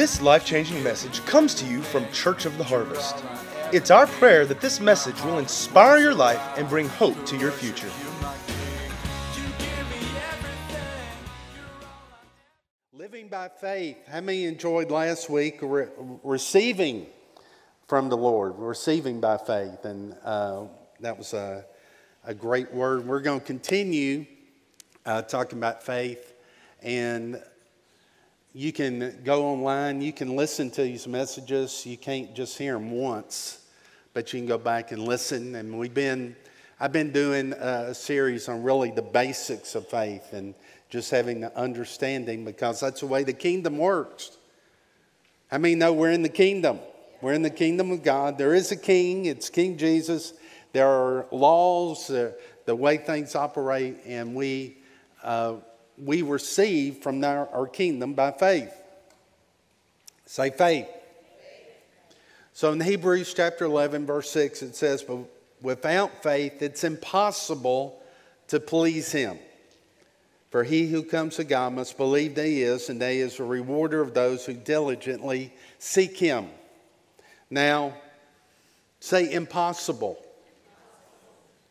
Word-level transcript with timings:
This 0.00 0.22
life 0.22 0.46
changing 0.46 0.82
message 0.82 1.22
comes 1.26 1.54
to 1.56 1.66
you 1.66 1.82
from 1.82 2.10
Church 2.10 2.46
of 2.46 2.56
the 2.56 2.64
Harvest. 2.64 3.22
It's 3.70 3.90
our 3.90 4.06
prayer 4.06 4.46
that 4.46 4.62
this 4.62 4.80
message 4.80 5.22
will 5.22 5.38
inspire 5.38 5.98
your 5.98 6.14
life 6.14 6.40
and 6.56 6.66
bring 6.66 6.88
hope 6.88 7.26
to 7.26 7.36
your 7.36 7.50
future. 7.50 7.90
Living 12.94 13.28
by 13.28 13.50
faith. 13.50 13.98
How 14.08 14.22
many 14.22 14.46
enjoyed 14.46 14.90
last 14.90 15.28
week 15.28 15.58
re- 15.60 15.88
receiving 16.24 17.04
from 17.86 18.08
the 18.08 18.16
Lord, 18.16 18.54
receiving 18.56 19.20
by 19.20 19.36
faith? 19.36 19.84
And 19.84 20.16
uh, 20.24 20.62
that 21.00 21.18
was 21.18 21.34
a, 21.34 21.66
a 22.24 22.32
great 22.32 22.72
word. 22.72 23.06
We're 23.06 23.20
going 23.20 23.40
to 23.40 23.46
continue 23.46 24.24
uh, 25.04 25.20
talking 25.20 25.58
about 25.58 25.82
faith. 25.82 26.32
And 26.80 27.42
you 28.52 28.72
can 28.72 29.20
go 29.24 29.44
online, 29.46 30.00
you 30.00 30.12
can 30.12 30.34
listen 30.34 30.70
to 30.72 30.82
these 30.82 31.06
messages. 31.06 31.86
You 31.86 31.96
can't 31.96 32.34
just 32.34 32.58
hear 32.58 32.74
them 32.74 32.90
once, 32.90 33.60
but 34.12 34.32
you 34.32 34.40
can 34.40 34.48
go 34.48 34.58
back 34.58 34.90
and 34.90 35.04
listen. 35.04 35.54
And 35.54 35.78
we've 35.78 35.94
been, 35.94 36.34
I've 36.80 36.92
been 36.92 37.12
doing 37.12 37.52
a 37.52 37.94
series 37.94 38.48
on 38.48 38.62
really 38.62 38.90
the 38.90 39.02
basics 39.02 39.74
of 39.76 39.86
faith 39.86 40.32
and 40.32 40.54
just 40.88 41.12
having 41.12 41.40
the 41.40 41.56
understanding 41.56 42.44
because 42.44 42.80
that's 42.80 43.00
the 43.00 43.06
way 43.06 43.22
the 43.22 43.32
kingdom 43.32 43.78
works. 43.78 44.36
I 45.52 45.58
mean, 45.58 45.78
no, 45.78 45.92
we're 45.92 46.10
in 46.10 46.22
the 46.22 46.28
kingdom. 46.28 46.80
We're 47.20 47.34
in 47.34 47.42
the 47.42 47.50
kingdom 47.50 47.92
of 47.92 48.02
God. 48.02 48.36
There 48.36 48.54
is 48.54 48.72
a 48.72 48.76
king, 48.76 49.26
it's 49.26 49.48
King 49.48 49.76
Jesus. 49.76 50.32
There 50.72 50.88
are 50.88 51.26
laws, 51.30 52.08
the 52.08 52.76
way 52.76 52.96
things 52.96 53.34
operate, 53.34 53.98
and 54.06 54.34
we. 54.34 54.76
Uh, 55.22 55.56
we 56.04 56.22
receive 56.22 56.98
from 56.98 57.22
our, 57.24 57.66
kingdom 57.66 58.14
by 58.14 58.32
faith. 58.32 58.72
Say 60.26 60.50
faith. 60.50 60.88
So 62.52 62.72
in 62.72 62.80
Hebrews 62.80 63.32
chapter 63.34 63.64
11, 63.64 64.06
verse 64.06 64.30
6, 64.30 64.62
it 64.62 64.76
says, 64.76 65.02
But 65.02 65.18
without 65.62 66.22
faith, 66.22 66.62
it's 66.62 66.84
impossible 66.84 68.00
to 68.48 68.60
please 68.60 69.12
him. 69.12 69.38
For 70.50 70.64
he 70.64 70.88
who 70.88 71.04
comes 71.04 71.36
to 71.36 71.44
God 71.44 71.74
must 71.74 71.96
believe 71.96 72.34
that 72.34 72.46
he 72.46 72.62
is, 72.62 72.88
and 72.88 73.00
that 73.00 73.12
he 73.12 73.20
is 73.20 73.38
a 73.38 73.44
rewarder 73.44 74.00
of 74.00 74.14
those 74.14 74.44
who 74.44 74.52
diligently 74.52 75.52
seek 75.78 76.16
him. 76.16 76.48
Now, 77.48 77.94
say 78.98 79.32
impossible. 79.32 80.18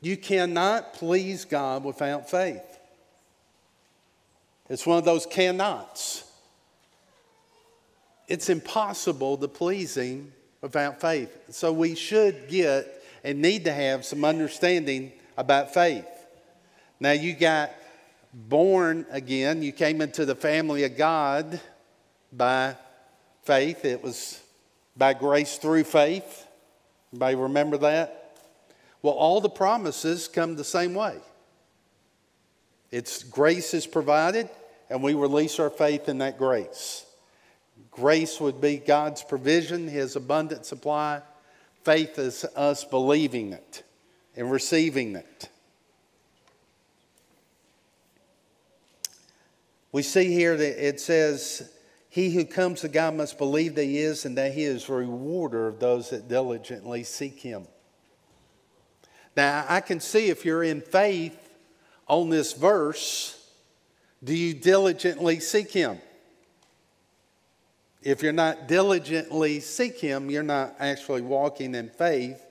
You 0.01 0.15
cannot 0.15 0.93
please 0.93 1.43
God 1.43 1.83
without 1.83 2.29
faith. 2.29 2.68
It's 4.69 4.85
one 4.85 4.97
of 4.97 5.05
those 5.05 5.25
cannots. 5.25 6.23
It's 8.27 8.49
impossible 8.49 9.37
to 9.37 9.47
please 9.47 9.97
Him 9.97 10.31
without 10.61 11.01
faith. 11.01 11.35
So 11.49 11.73
we 11.73 11.95
should 11.95 12.47
get 12.47 13.03
and 13.23 13.41
need 13.41 13.65
to 13.65 13.73
have 13.73 14.05
some 14.05 14.23
understanding 14.23 15.11
about 15.37 15.73
faith. 15.73 16.05
Now, 16.99 17.11
you 17.11 17.33
got 17.33 17.71
born 18.33 19.05
again, 19.09 19.63
you 19.63 19.71
came 19.71 20.01
into 20.01 20.25
the 20.25 20.35
family 20.35 20.83
of 20.83 20.95
God 20.95 21.59
by 22.31 22.75
faith. 23.43 23.85
It 23.85 24.03
was 24.03 24.39
by 24.95 25.13
grace 25.13 25.57
through 25.57 25.85
faith. 25.85 26.45
Anybody 27.11 27.35
remember 27.35 27.77
that? 27.77 28.37
Well, 29.01 29.13
all 29.13 29.41
the 29.41 29.49
promises 29.49 30.27
come 30.27 30.55
the 30.55 30.63
same 30.63 30.93
way. 30.93 31.17
It's 32.91 33.23
grace 33.23 33.73
is 33.73 33.87
provided, 33.87 34.49
and 34.89 35.03
we 35.03 35.13
release 35.13 35.59
our 35.59 35.69
faith 35.69 36.09
in 36.09 36.19
that 36.19 36.37
grace. 36.37 37.05
Grace 37.91 38.39
would 38.39 38.59
be 38.59 38.77
God's 38.77 39.23
provision, 39.23 39.87
His 39.87 40.15
abundant 40.15 40.65
supply. 40.65 41.21
Faith 41.83 42.19
is 42.19 42.45
us 42.55 42.83
believing 42.83 43.53
it 43.53 43.83
and 44.35 44.51
receiving 44.51 45.15
it. 45.15 45.49
We 49.91 50.03
see 50.03 50.31
here 50.31 50.55
that 50.55 50.87
it 50.87 50.99
says, 50.99 51.71
He 52.09 52.31
who 52.31 52.45
comes 52.45 52.81
to 52.81 52.89
God 52.89 53.15
must 53.15 53.37
believe 53.37 53.75
that 53.75 53.85
He 53.85 53.99
is 53.99 54.25
and 54.25 54.37
that 54.37 54.53
He 54.53 54.63
is 54.63 54.87
a 54.87 54.93
rewarder 54.93 55.67
of 55.67 55.79
those 55.79 56.09
that 56.11 56.27
diligently 56.27 57.03
seek 57.03 57.39
Him. 57.39 57.65
Now, 59.35 59.65
I 59.67 59.79
can 59.81 59.99
see 59.99 60.29
if 60.29 60.45
you're 60.45 60.63
in 60.63 60.81
faith 60.81 61.37
on 62.07 62.29
this 62.29 62.53
verse, 62.53 63.38
do 64.23 64.35
you 64.35 64.53
diligently 64.53 65.39
seek 65.39 65.71
Him? 65.71 65.97
If 68.01 68.23
you're 68.23 68.31
not 68.31 68.67
diligently 68.67 69.59
seek 69.59 69.99
Him, 69.99 70.29
you're 70.29 70.43
not 70.43 70.75
actually 70.79 71.21
walking 71.21 71.75
in 71.75 71.89
faith 71.89 72.41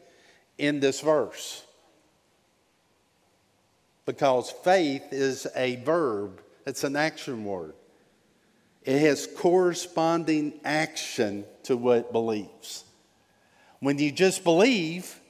in 0.58 0.80
this 0.80 1.00
verse. 1.00 1.64
Because 4.06 4.50
faith 4.50 5.12
is 5.12 5.46
a 5.54 5.76
verb, 5.76 6.40
it's 6.66 6.84
an 6.84 6.96
action 6.96 7.44
word. 7.44 7.74
It 8.82 9.00
has 9.00 9.26
corresponding 9.36 10.54
action 10.64 11.44
to 11.64 11.76
what 11.76 11.98
it 11.98 12.12
believes. 12.12 12.84
When 13.80 13.98
you 13.98 14.10
just 14.10 14.44
believe 14.44 15.20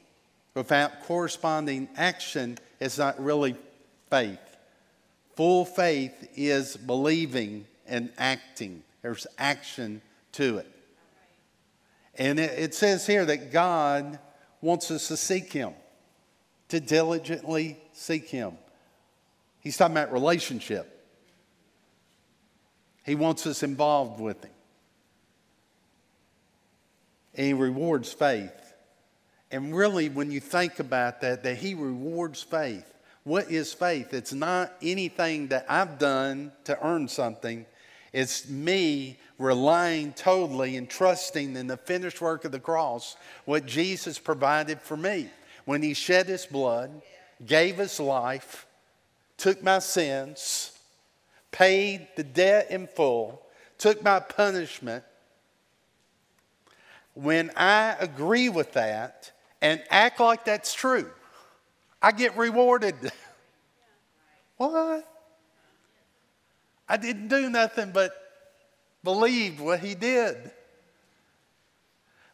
without 0.55 1.03
corresponding 1.03 1.89
action, 1.97 2.59
it's 2.81 2.99
not 2.99 3.21
really 3.23 3.57
faith. 4.11 4.39
Full 5.39 5.65
faith 5.65 6.31
is 6.35 6.77
believing 6.77 7.65
and 7.87 8.11
acting, 8.19 8.83
there's 9.03 9.25
action 9.39 10.03
to 10.33 10.59
it. 10.59 10.67
And 12.17 12.41
it, 12.41 12.75
says 12.75 13.07
here 13.07 13.25
that 13.25 13.53
God 13.53 14.19
wants 14.61 14.91
us 14.91 15.07
to 15.07 15.17
seek 15.17 15.53
Him, 15.53 15.75
to 16.71 16.81
diligently 16.81 17.79
seek 17.93 18.29
Him. 18.29 18.59
He's 19.61 19.77
talking 19.77 19.97
about 19.97 20.13
relationship. 20.13 21.07
He 23.07 23.15
wants 23.15 23.47
us 23.47 23.63
involved 23.63 24.21
with 24.21 24.43
Him. 24.43 24.55
And 27.37 27.47
He 27.47 27.53
rewards 27.53 28.13
faith. 28.13 28.75
And 29.53 29.73
really, 29.73 30.09
when 30.09 30.33
you 30.33 30.41
think 30.41 30.81
about 30.81 31.21
that, 31.21 31.45
that 31.45 31.59
He 31.59 31.75
rewards 31.75 32.43
faith, 32.43 32.93
what 33.29 33.51
is 33.51 33.75
faith? 33.75 34.15
It's 34.15 34.33
not 34.33 34.73
anything 34.81 35.49
that 35.49 35.67
I've 35.69 35.99
done 35.99 36.51
to 36.65 36.83
earn 36.83 37.09
something. 37.09 37.67
It's 38.11 38.49
me 38.49 39.19
relying 39.39 40.15
totally 40.15 40.79
and 40.79 40.89
trusting 40.89 41.55
in 41.55 41.67
the 41.67 41.77
finished 41.77 42.23
work 42.23 42.47
of 42.47 42.53
the 42.53 42.59
cross, 42.59 43.17
what 43.45 43.67
Jesus 43.67 44.19
provided 44.19 44.81
for 44.81 44.97
me. 44.97 45.29
When 45.67 45.83
he 45.83 45.93
shed 45.93 46.27
his 46.27 46.47
blood, 46.47 47.03
gave 47.45 47.77
his 47.77 48.01
life, 48.01 48.67
took 49.37 49.63
my 49.63 49.81
sins, 49.81 50.73
paid 51.53 52.09
the 52.17 52.25
debt 52.25 52.71
in 52.71 52.87
full, 52.87 53.43
took 53.77 54.03
my 54.03 54.21
punishment. 54.21 55.05
When 57.13 57.51
I 57.57 57.95
agree 58.01 58.49
with 58.49 58.73
that 58.73 59.33
and 59.61 59.83
act 59.91 60.19
like 60.19 60.47
that's 60.47 60.73
true, 60.73 61.11
I 62.01 62.13
get 62.13 62.37
rewarded. 62.37 62.95
what? 64.57 65.07
I 66.89 66.97
didn't 66.97 67.29
do 67.29 67.51
nothing 67.51 67.91
but 67.93 68.13
believe 69.05 69.61
what 69.61 69.81
he 69.81 69.95
did. 69.95 70.51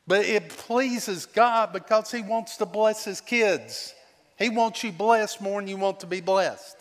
But 0.07 0.27
it 0.27 0.51
pleases 0.51 1.27
God 1.27 1.73
because 1.73 2.11
he 2.11 2.23
wants 2.23 2.59
to 2.59 2.67
bless 2.67 3.05
his 3.05 3.21
kids. 3.21 3.95
He 4.39 4.51
wants 4.51 4.85
you 4.85 4.93
blessed 4.93 5.41
more 5.41 5.61
than 5.61 5.69
you 5.69 5.77
want 5.77 6.01
to 6.01 6.07
be 6.07 6.21
blessed. 6.21 6.77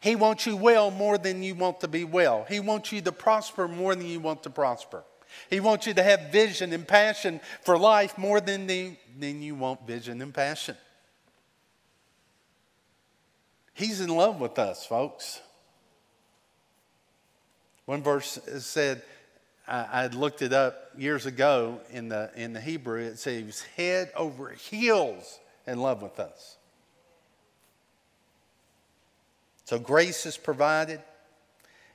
He 0.00 0.14
wants 0.14 0.46
you 0.46 0.56
well 0.56 0.90
more 0.92 1.18
than 1.18 1.42
you 1.42 1.56
want 1.56 1.80
to 1.80 1.88
be 1.88 2.04
well. 2.04 2.46
He 2.48 2.60
wants 2.60 2.92
you 2.92 3.00
to 3.00 3.10
prosper 3.10 3.66
more 3.66 3.96
than 3.96 4.06
you 4.06 4.20
want 4.20 4.44
to 4.44 4.50
prosper. 4.50 5.02
He 5.50 5.60
wants 5.60 5.86
you 5.86 5.94
to 5.94 6.02
have 6.02 6.30
vision 6.30 6.72
and 6.72 6.86
passion 6.86 7.40
for 7.62 7.76
life 7.76 8.16
more 8.16 8.40
than, 8.40 8.66
the, 8.66 8.96
than 9.18 9.42
you 9.42 9.54
want 9.54 9.86
vision 9.86 10.22
and 10.22 10.32
passion. 10.32 10.76
He's 13.74 14.00
in 14.00 14.08
love 14.08 14.40
with 14.40 14.58
us, 14.58 14.84
folks. 14.86 15.40
One 17.84 18.02
verse 18.02 18.38
said, 18.58 19.02
I 19.66 20.02
had 20.02 20.14
looked 20.14 20.42
it 20.42 20.52
up 20.52 20.90
years 20.96 21.26
ago 21.26 21.80
in 21.90 22.08
the, 22.08 22.30
in 22.34 22.52
the 22.54 22.60
Hebrew, 22.60 23.02
it 23.02 23.18
says 23.18 23.62
head 23.76 24.10
over 24.16 24.50
heels 24.50 25.38
in 25.66 25.78
love 25.80 26.02
with 26.02 26.18
us. 26.18 26.56
So 29.64 29.78
grace 29.78 30.24
is 30.24 30.38
provided. 30.38 31.02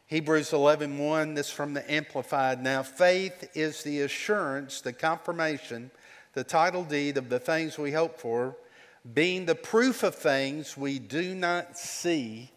Hebrews 0.06 0.52
11:1, 0.52 1.00
1, 1.00 1.34
this 1.34 1.50
from 1.50 1.74
the 1.74 1.92
Amplified. 1.92 2.62
Now, 2.62 2.84
faith 2.84 3.50
is 3.56 3.81
the 3.81 4.02
assurance, 4.02 4.81
the 4.81 4.94
confirmation, 4.94 5.90
the 6.33 6.44
title 6.44 6.83
deed 6.83 7.18
of 7.18 7.30
the 7.30 7.39
things 7.39 7.77
we 7.77 7.91
hope 7.91 8.19
for, 8.19 8.56
being 9.13 9.45
the 9.45 9.56
proof 9.56 10.03
of 10.03 10.15
things 10.15 10.77
we 10.77 11.00
do 11.00 11.35
not 11.35 11.77
see, 11.77 12.50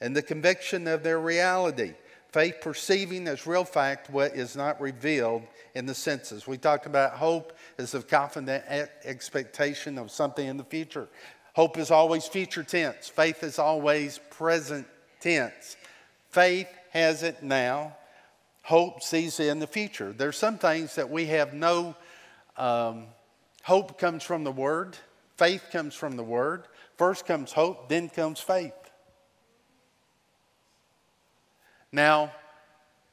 and 0.00 0.14
the 0.14 0.22
conviction 0.22 0.86
of 0.86 1.02
their 1.02 1.20
reality. 1.20 1.94
Faith 2.32 2.56
perceiving 2.60 3.28
as 3.28 3.46
real 3.46 3.64
fact 3.64 4.10
what 4.10 4.32
is 4.32 4.56
not 4.56 4.80
revealed 4.80 5.42
in 5.74 5.86
the 5.86 5.94
senses. 5.94 6.46
We 6.46 6.58
talked 6.58 6.86
about 6.86 7.12
hope 7.12 7.56
as 7.78 7.94
a 7.94 8.02
confident 8.02 8.64
expectation 9.04 9.96
of 9.96 10.10
something 10.10 10.46
in 10.46 10.56
the 10.56 10.64
future. 10.64 11.08
Hope 11.54 11.78
is 11.78 11.90
always 11.90 12.26
future 12.26 12.62
tense, 12.62 13.08
faith 13.08 13.42
is 13.42 13.58
always 13.58 14.20
present 14.30 14.86
tense. 15.20 15.76
Faith 16.30 16.68
has 16.90 17.22
it 17.22 17.42
now, 17.42 17.96
hope 18.62 19.02
sees 19.02 19.40
it 19.40 19.48
in 19.48 19.58
the 19.58 19.66
future. 19.66 20.12
There's 20.12 20.36
some 20.36 20.58
things 20.58 20.96
that 20.96 21.08
we 21.08 21.26
have 21.26 21.54
no 21.54 21.96
um, 22.56 23.06
hope 23.62 23.98
comes 23.98 24.22
from 24.22 24.44
the 24.44 24.52
Word, 24.52 24.96
faith 25.36 25.64
comes 25.70 25.94
from 25.94 26.16
the 26.16 26.24
Word. 26.24 26.64
First 26.96 27.26
comes 27.26 27.52
hope, 27.52 27.88
then 27.88 28.08
comes 28.08 28.40
faith. 28.40 28.72
Now, 31.92 32.32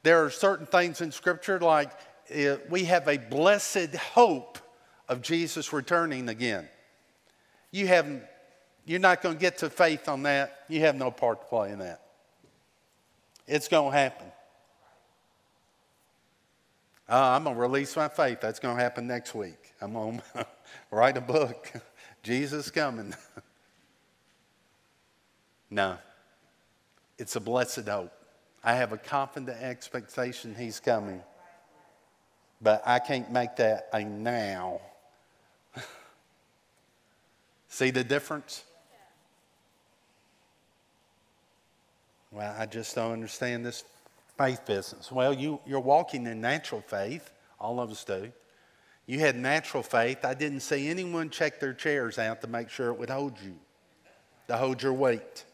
there 0.02 0.24
are 0.24 0.30
certain 0.30 0.66
things 0.66 1.00
in 1.00 1.12
Scripture 1.12 1.60
like 1.60 1.90
uh, 2.34 2.56
we 2.70 2.84
have 2.84 3.08
a 3.08 3.18
blessed 3.18 3.94
hope 3.94 4.58
of 5.08 5.20
Jesus 5.20 5.72
returning 5.72 6.28
again. 6.28 6.68
You 7.70 7.86
haven't, 7.86 8.22
you're 8.86 9.00
not 9.00 9.22
going 9.22 9.34
to 9.34 9.40
get 9.40 9.58
to 9.58 9.70
faith 9.70 10.08
on 10.08 10.22
that. 10.22 10.64
You 10.68 10.80
have 10.80 10.96
no 10.96 11.10
part 11.10 11.42
to 11.42 11.46
play 11.46 11.70
in 11.70 11.80
that. 11.80 12.00
It's 13.46 13.68
going 13.68 13.92
to 13.92 13.96
happen. 13.96 14.26
Uh, 17.08 17.36
I'm 17.36 17.44
going 17.44 17.54
to 17.54 17.60
release 17.60 17.94
my 17.96 18.08
faith. 18.08 18.40
That's 18.40 18.58
going 18.58 18.76
to 18.76 18.82
happen 18.82 19.06
next 19.06 19.34
week. 19.34 19.74
I'm 19.80 19.92
going 19.92 20.22
to 20.34 20.46
write 20.90 21.16
a 21.16 21.20
book. 21.20 21.70
Jesus 22.22 22.70
coming. 22.70 23.14
no, 25.70 25.98
it's 27.18 27.36
a 27.36 27.40
blessed 27.40 27.86
hope. 27.86 28.12
I 28.62 28.74
have 28.74 28.92
a 28.92 28.96
confident 28.96 29.60
expectation 29.60 30.54
He's 30.58 30.80
coming. 30.80 31.22
But 32.62 32.82
I 32.86 32.98
can't 32.98 33.30
make 33.30 33.56
that 33.56 33.88
a 33.92 34.02
now. 34.02 34.80
See 37.68 37.90
the 37.90 38.04
difference? 38.04 38.64
Well, 42.30 42.54
I 42.56 42.66
just 42.66 42.94
don't 42.94 43.12
understand 43.12 43.66
this 43.66 43.84
faith 44.36 44.64
business. 44.66 45.10
Well, 45.10 45.32
you, 45.32 45.60
you're 45.66 45.80
walking 45.80 46.26
in 46.26 46.40
natural 46.40 46.80
faith. 46.80 47.30
All 47.60 47.80
of 47.80 47.90
us 47.90 48.04
do. 48.04 48.32
You 49.06 49.18
had 49.18 49.36
natural 49.36 49.82
faith. 49.82 50.24
I 50.24 50.34
didn't 50.34 50.60
see 50.60 50.88
anyone 50.88 51.30
check 51.30 51.60
their 51.60 51.74
chairs 51.74 52.18
out 52.18 52.40
to 52.40 52.46
make 52.46 52.70
sure 52.70 52.88
it 52.88 52.98
would 52.98 53.10
hold 53.10 53.40
you, 53.40 53.54
to 54.48 54.56
hold 54.56 54.82
your 54.82 54.94
weight. 54.94 55.44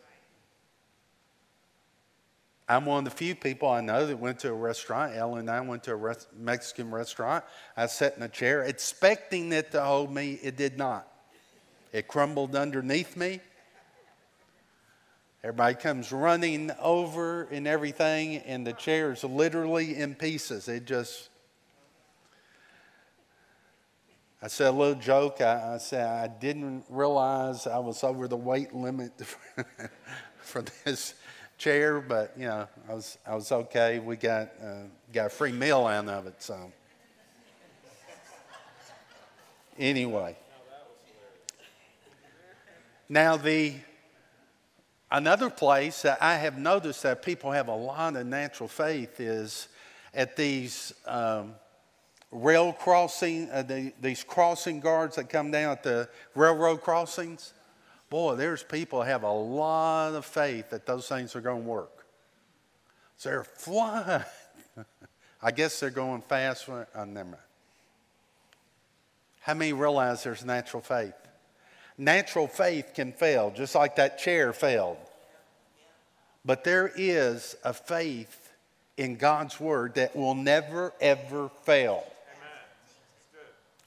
I'm 2.69 2.87
one 2.87 2.99
of 2.99 3.05
the 3.13 3.17
few 3.17 3.35
people 3.35 3.69
I 3.69 3.81
know 3.81 4.07
that 4.07 4.17
went 4.21 4.39
to 4.41 4.51
a 4.51 4.53
restaurant. 4.53 5.17
Ellen 5.17 5.41
and 5.41 5.51
I 5.51 5.61
went 5.61 5.83
to 5.85 5.93
a 5.93 5.97
res- 5.97 6.29
Mexican 6.39 6.93
restaurant. 6.93 7.45
I 7.77 7.87
sat 7.87 8.17
in 8.17 8.23
a 8.23 8.29
chair 8.29 8.63
expecting 8.63 9.53
it 9.53 9.73
to 9.73 9.83
hold 9.83 10.15
me. 10.15 10.39
It 10.41 10.57
did 10.57 10.79
not. 10.79 11.09
It 11.93 12.07
crumbled 12.07 12.55
underneath 12.55 13.17
me. 13.17 13.41
Everybody 15.43 15.75
comes 15.75 16.13
running 16.13 16.71
over 16.79 17.45
and 17.45 17.67
everything, 17.67 18.37
and 18.37 18.67
the 18.67 18.75
chair 18.75 19.13
is 19.13 19.25
literally 19.25 19.97
in 19.97 20.15
pieces. 20.15 20.69
It 20.69 20.85
just. 20.85 21.31
I 24.43 24.49
said 24.49 24.69
a 24.69 24.73
little 24.73 25.01
joke. 25.01 25.41
I, 25.41 25.75
I 25.75 25.79
said 25.79 26.07
I 26.07 26.29
didn't 26.29 26.85
realize 26.91 27.67
I 27.67 27.79
was 27.79 28.05
over 28.05 28.29
the 28.29 28.37
weight 28.37 28.75
limit 28.75 29.13
for 30.41 30.63
this 30.85 31.15
chair, 31.57 32.03
but 32.03 32.35
you 32.37 32.47
know, 32.47 32.69
I 32.87 32.93
was 32.93 33.17
I 33.27 33.35
was 33.35 33.51
okay. 33.51 33.99
We 33.99 34.17
got 34.17 34.51
uh, 34.63 34.83
got 35.11 35.27
a 35.27 35.31
free 35.31 35.53
meal 35.53 35.87
out 35.87 36.07
of 36.07 36.27
it, 36.27 36.43
so 36.43 36.71
anyway. 39.79 40.37
Now 43.09 43.39
the 43.39 43.75
another 45.11 45.51
place 45.51 46.03
that 46.03 46.19
I 46.23 46.37
have 46.37 46.59
noticed 46.59 47.03
that 47.03 47.23
people 47.23 47.53
have 47.53 47.69
a 47.69 47.75
lot 47.75 48.17
of 48.17 48.27
natural 48.27 48.69
faith 48.69 49.21
is 49.21 49.69
at 50.15 50.37
these 50.37 50.93
um, 51.07 51.55
rail 52.31 52.73
crossing, 52.73 53.51
uh, 53.51 53.63
the, 53.63 53.93
these 54.01 54.23
crossing 54.25 54.81
guards 54.81 55.17
that 55.17 55.29
come 55.29 55.51
down 55.51 55.73
at 55.73 55.83
the 55.83 56.09
railroad 56.35 56.81
crossings. 56.83 57.53
Boy, 58.09 58.35
there's 58.35 58.63
people 58.63 59.03
have 59.03 59.23
a 59.23 59.31
lot 59.31 60.15
of 60.15 60.25
faith 60.25 60.71
that 60.71 60.87
those 60.87 61.09
things 61.09 61.37
are 61.37 61.41
going 61.41 61.63
to 61.63 61.69
work. 61.69 62.07
So 63.17 63.29
they're 63.29 63.45
flying. 63.45 64.25
I 65.43 65.51
guess 65.53 65.81
they're 65.81 65.91
going 65.91 66.23
fast. 66.23 66.69
Oh, 66.69 66.85
never 67.05 67.25
mind. 67.25 67.37
How 69.41 69.55
many 69.55 69.73
realize 69.73 70.23
there's 70.23 70.45
natural 70.45 70.83
faith? 70.83 71.15
Natural 72.01 72.49
faith 72.49 72.93
can 72.95 73.13
fail, 73.13 73.53
just 73.55 73.75
like 73.75 73.97
that 73.97 74.19
chair 74.19 74.55
failed. 74.55 74.97
But 76.47 76.65
there 76.65 76.91
is 76.97 77.55
a 77.63 77.75
faith 77.75 78.49
in 78.97 79.17
God's 79.17 79.61
word 79.61 79.97
that 79.97 80.17
will 80.17 80.35
never, 80.35 80.95
ever 80.99 81.51
fail. 81.65 82.03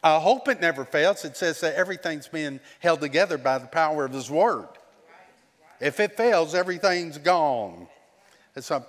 I 0.04 0.20
hope 0.20 0.48
it 0.48 0.62
never 0.62 0.86
fails. 0.86 1.26
It 1.26 1.36
says 1.36 1.62
that 1.62 1.74
everything's 1.74 2.28
being 2.28 2.60
held 2.82 3.02
together 3.02 3.40
by 3.40 3.58
the 3.58 3.66
power 3.66 4.06
of 4.06 4.12
His 4.12 4.30
Word. 4.30 4.68
If 5.80 6.00
it 6.00 6.16
fails, 6.16 6.54
everything's 6.54 7.18
gone. 7.18 7.88
It's 8.56 8.70
a 8.70 8.86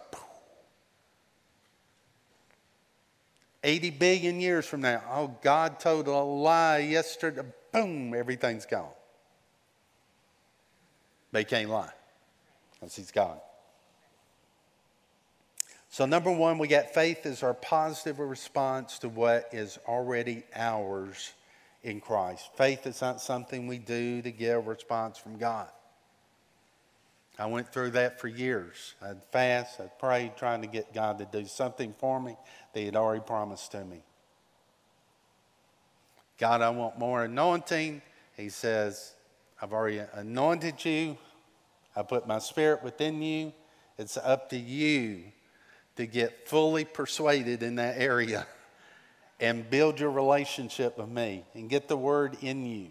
80 3.62 3.88
billion 3.88 4.38
years 4.38 4.66
from 4.66 4.82
now. 4.82 5.02
Oh, 5.10 5.34
God 5.40 5.80
told 5.80 6.08
a 6.08 6.12
lie 6.12 6.80
yesterday. 6.80 7.40
Boom, 7.72 8.12
everything's 8.12 8.66
gone. 8.66 8.90
They 11.34 11.42
can't 11.42 11.68
lie 11.68 11.90
because 12.72 12.94
He's 12.94 13.10
God. 13.10 13.40
So, 15.90 16.06
number 16.06 16.30
one, 16.30 16.58
we 16.58 16.68
got 16.68 16.94
faith 16.94 17.26
as 17.26 17.42
our 17.42 17.54
positive 17.54 18.20
response 18.20 19.00
to 19.00 19.08
what 19.08 19.48
is 19.50 19.80
already 19.88 20.44
ours 20.54 21.32
in 21.82 22.00
Christ. 22.00 22.50
Faith 22.56 22.86
is 22.86 23.00
not 23.00 23.20
something 23.20 23.66
we 23.66 23.78
do 23.78 24.22
to 24.22 24.30
get 24.30 24.56
a 24.56 24.60
response 24.60 25.18
from 25.18 25.36
God. 25.36 25.66
I 27.36 27.46
went 27.46 27.72
through 27.72 27.90
that 27.90 28.20
for 28.20 28.28
years. 28.28 28.94
I'd 29.02 29.20
fast, 29.32 29.80
I'd 29.80 29.98
pray, 29.98 30.32
trying 30.36 30.60
to 30.60 30.68
get 30.68 30.94
God 30.94 31.18
to 31.18 31.24
do 31.24 31.46
something 31.46 31.96
for 31.98 32.20
me 32.20 32.36
that 32.72 32.78
He 32.78 32.86
had 32.86 32.94
already 32.94 33.22
promised 33.26 33.72
to 33.72 33.84
me. 33.84 34.04
God, 36.38 36.62
I 36.62 36.70
want 36.70 36.96
more 36.96 37.24
anointing. 37.24 38.02
He 38.36 38.50
says, 38.50 39.14
I've 39.60 39.72
already 39.72 40.00
anointed 40.12 40.84
you. 40.84 41.18
I 41.96 42.02
put 42.02 42.26
my 42.26 42.38
spirit 42.38 42.82
within 42.82 43.22
you. 43.22 43.52
It's 43.98 44.16
up 44.16 44.50
to 44.50 44.58
you 44.58 45.24
to 45.96 46.06
get 46.06 46.48
fully 46.48 46.84
persuaded 46.84 47.62
in 47.62 47.76
that 47.76 47.96
area 47.98 48.46
and 49.40 49.68
build 49.68 50.00
your 50.00 50.10
relationship 50.10 50.98
with 50.98 51.08
me 51.08 51.44
and 51.54 51.68
get 51.68 51.88
the 51.88 51.96
word 51.96 52.36
in 52.40 52.66
you. 52.66 52.88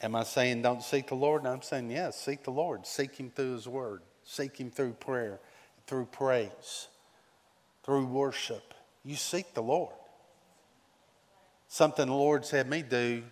Am 0.00 0.14
I 0.14 0.22
saying 0.22 0.62
don't 0.62 0.82
seek 0.82 1.08
the 1.08 1.16
Lord? 1.16 1.42
No, 1.44 1.52
I'm 1.52 1.62
saying 1.62 1.90
yes, 1.90 2.20
seek 2.20 2.44
the 2.44 2.52
Lord. 2.52 2.86
Seek 2.86 3.16
Him 3.16 3.30
through 3.34 3.54
His 3.54 3.66
word, 3.68 4.02
seek 4.24 4.56
Him 4.56 4.70
through 4.70 4.92
prayer, 4.92 5.40
through 5.86 6.06
praise, 6.06 6.88
through 7.82 8.06
worship. 8.06 8.74
You 9.04 9.16
seek 9.16 9.54
the 9.54 9.62
Lord. 9.62 9.94
Something 11.66 12.06
the 12.06 12.14
Lord's 12.14 12.50
had 12.50 12.68
me 12.68 12.82
do 12.82 13.24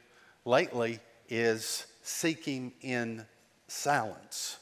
lately 0.45 0.99
is 1.29 1.87
seek 2.07 2.45
Him 2.45 2.73
in 2.81 3.25
silence. 3.67 4.59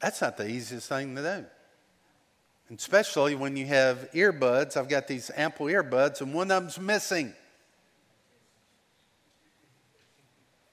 That's 0.00 0.20
not 0.20 0.36
the 0.36 0.48
easiest 0.48 0.88
thing 0.88 1.16
to 1.16 1.22
do. 1.22 1.44
And 2.68 2.78
especially 2.78 3.34
when 3.34 3.56
you 3.56 3.66
have 3.66 4.10
earbuds. 4.12 4.76
I've 4.76 4.88
got 4.88 5.06
these 5.06 5.30
Apple 5.36 5.66
earbuds, 5.66 6.20
and 6.20 6.34
one 6.34 6.50
of 6.50 6.62
them's 6.62 6.80
missing. 6.80 7.32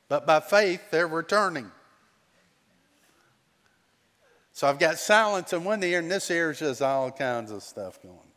But 0.09 0.25
by 0.25 0.39
faith, 0.39 0.81
they're 0.91 1.07
returning. 1.07 1.71
So 4.51 4.67
I've 4.67 4.79
got 4.79 4.97
silence 4.97 5.53
in 5.53 5.63
one 5.63 5.83
ear, 5.83 5.99
and 5.99 6.11
this 6.11 6.29
ear 6.29 6.51
is 6.51 6.59
just 6.59 6.81
all 6.81 7.11
kinds 7.11 7.51
of 7.51 7.63
stuff 7.63 8.01
going. 8.01 8.32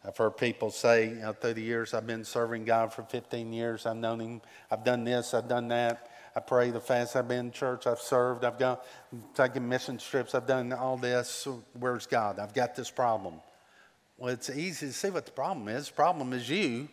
I've 0.05 0.17
heard 0.17 0.37
people 0.37 0.69
say 0.69 1.09
you 1.09 1.15
know, 1.15 1.33
through 1.33 1.53
the 1.53 1.61
years 1.61 1.93
I've 1.93 2.07
been 2.07 2.25
serving 2.25 2.65
God 2.65 2.91
for 2.93 3.03
15 3.03 3.53
years. 3.53 3.85
I've 3.85 3.95
known 3.97 4.19
Him. 4.19 4.41
I've 4.69 4.83
done 4.83 5.03
this. 5.03 5.33
I've 5.33 5.47
done 5.47 5.69
that. 5.69 6.09
I 6.35 6.39
pray 6.39 6.71
the 6.71 6.79
fast. 6.79 7.15
I've 7.15 7.27
been 7.27 7.47
in 7.47 7.51
church. 7.51 7.85
I've 7.85 7.99
served. 7.99 8.43
I've 8.43 8.57
gone 8.57 8.77
taken 9.35 9.69
mission 9.69 9.97
trips. 9.97 10.33
I've 10.33 10.47
done 10.47 10.73
all 10.73 10.97
this. 10.97 11.47
Where's 11.79 12.07
God? 12.07 12.39
I've 12.39 12.53
got 12.53 12.75
this 12.75 12.89
problem. 12.89 13.35
Well, 14.17 14.33
it's 14.33 14.49
easy 14.49 14.87
to 14.87 14.93
see 14.93 15.09
what 15.09 15.25
the 15.25 15.31
problem 15.31 15.67
is. 15.67 15.87
The 15.87 15.93
problem 15.93 16.33
is 16.33 16.49
you. 16.49 16.89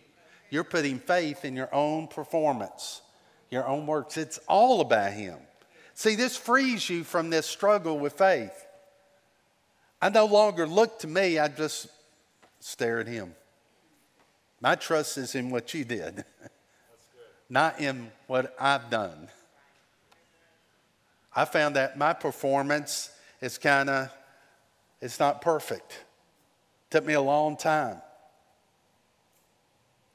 You're 0.51 0.65
putting 0.65 0.99
faith 0.99 1.45
in 1.45 1.55
your 1.55 1.73
own 1.73 2.09
performance, 2.09 3.03
your 3.51 3.67
own 3.67 3.87
works. 3.87 4.17
It's 4.17 4.39
all 4.49 4.81
about 4.81 5.13
Him. 5.13 5.39
See, 5.95 6.17
this 6.17 6.37
frees 6.37 6.91
you 6.91 7.05
from 7.05 7.31
this 7.31 7.47
struggle 7.47 7.99
with 7.99 8.15
faith. 8.15 8.67
I 10.03 10.09
no 10.09 10.25
longer 10.25 10.67
look 10.67 10.99
to 11.01 11.07
me, 11.07 11.39
I 11.39 11.49
just 11.49 11.89
stare 12.61 13.01
at 13.01 13.07
Him. 13.07 13.35
My 14.61 14.75
trust 14.75 15.19
is 15.19 15.35
in 15.35 15.51
what 15.51 15.73
you 15.75 15.85
did, 15.85 16.25
not 17.51 17.81
in 17.81 18.11
what 18.27 18.55
I've 18.59 18.91
done. 18.91 19.29
I 21.35 21.45
found 21.45 21.77
that 21.77 21.97
my 21.97 22.13
performance 22.13 23.11
is 23.41 23.57
kind 23.59 23.89
of, 23.89 24.11
it's 25.01 25.21
not 25.21 25.41
perfect. 25.41 26.05
Took 26.91 27.07
me 27.07 27.15
a 27.15 27.21
long 27.21 27.57
time 27.57 28.03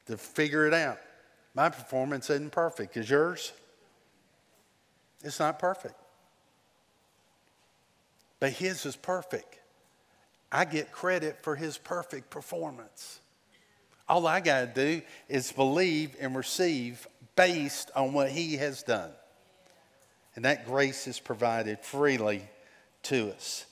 to 0.07 0.17
figure 0.17 0.67
it 0.67 0.73
out. 0.73 0.99
My 1.53 1.69
performance 1.69 2.29
isn't 2.29 2.51
perfect. 2.51 2.97
Is 2.97 3.09
yours? 3.09 3.53
It's 5.23 5.39
not 5.39 5.57
perfect. 5.57 5.95
But 8.39 8.51
his 8.51 8.85
is 8.85 8.95
perfect. 8.95 9.59
I 10.51 10.65
get 10.65 10.91
credit 10.91 11.37
for 11.41 11.55
his 11.55 11.77
perfect 11.77 12.29
performance. 12.29 13.19
All 14.07 14.27
I 14.27 14.39
got 14.39 14.61
to 14.61 14.67
do 14.97 15.01
is 15.27 15.51
believe 15.51 16.15
and 16.19 16.35
receive 16.35 17.07
based 17.35 17.91
on 17.95 18.13
what 18.13 18.29
he 18.29 18.55
has 18.57 18.83
done. 18.83 19.11
And 20.35 20.45
that 20.45 20.65
grace 20.65 21.07
is 21.07 21.19
provided 21.19 21.79
freely 21.79 22.43
to 23.03 23.31
us. 23.31 23.65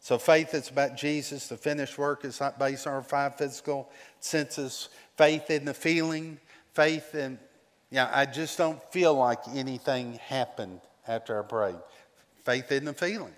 So 0.00 0.18
faith 0.18 0.54
is 0.54 0.70
about 0.70 0.96
Jesus. 0.96 1.48
The 1.48 1.56
finished 1.56 1.98
work 1.98 2.24
is 2.24 2.40
not 2.40 2.58
based 2.58 2.86
on 2.86 2.94
our 2.94 3.02
five 3.02 3.36
physical 3.36 3.90
senses. 4.20 4.88
Faith 5.16 5.50
in 5.50 5.64
the 5.64 5.74
feeling, 5.74 6.38
faith 6.74 7.14
in, 7.14 7.38
yeah, 7.90 8.08
I 8.12 8.24
just 8.26 8.56
don't 8.56 8.80
feel 8.92 9.14
like 9.14 9.40
anything 9.52 10.14
happened 10.14 10.80
after 11.08 11.42
I 11.42 11.46
prayed. 11.46 11.80
Faith 12.44 12.70
in 12.70 12.84
the 12.84 12.92
feeling. 12.92 13.34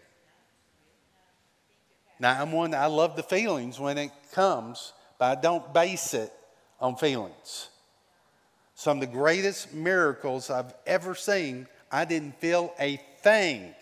Now, 2.20 2.40
I'm 2.40 2.52
one, 2.52 2.74
I 2.74 2.86
love 2.86 3.16
the 3.16 3.22
feelings 3.22 3.78
when 3.78 3.96
it 3.98 4.10
comes, 4.32 4.92
but 5.18 5.38
I 5.38 5.40
don't 5.40 5.72
base 5.72 6.14
it 6.14 6.32
on 6.80 6.96
feelings. 6.96 7.68
Some 8.74 8.98
of 8.98 9.00
the 9.00 9.12
greatest 9.12 9.72
miracles 9.74 10.50
I've 10.50 10.74
ever 10.86 11.14
seen, 11.14 11.66
I 11.90 12.04
didn't 12.04 12.40
feel 12.40 12.72
a 12.78 13.00
thing. 13.22 13.62
In 13.62 13.74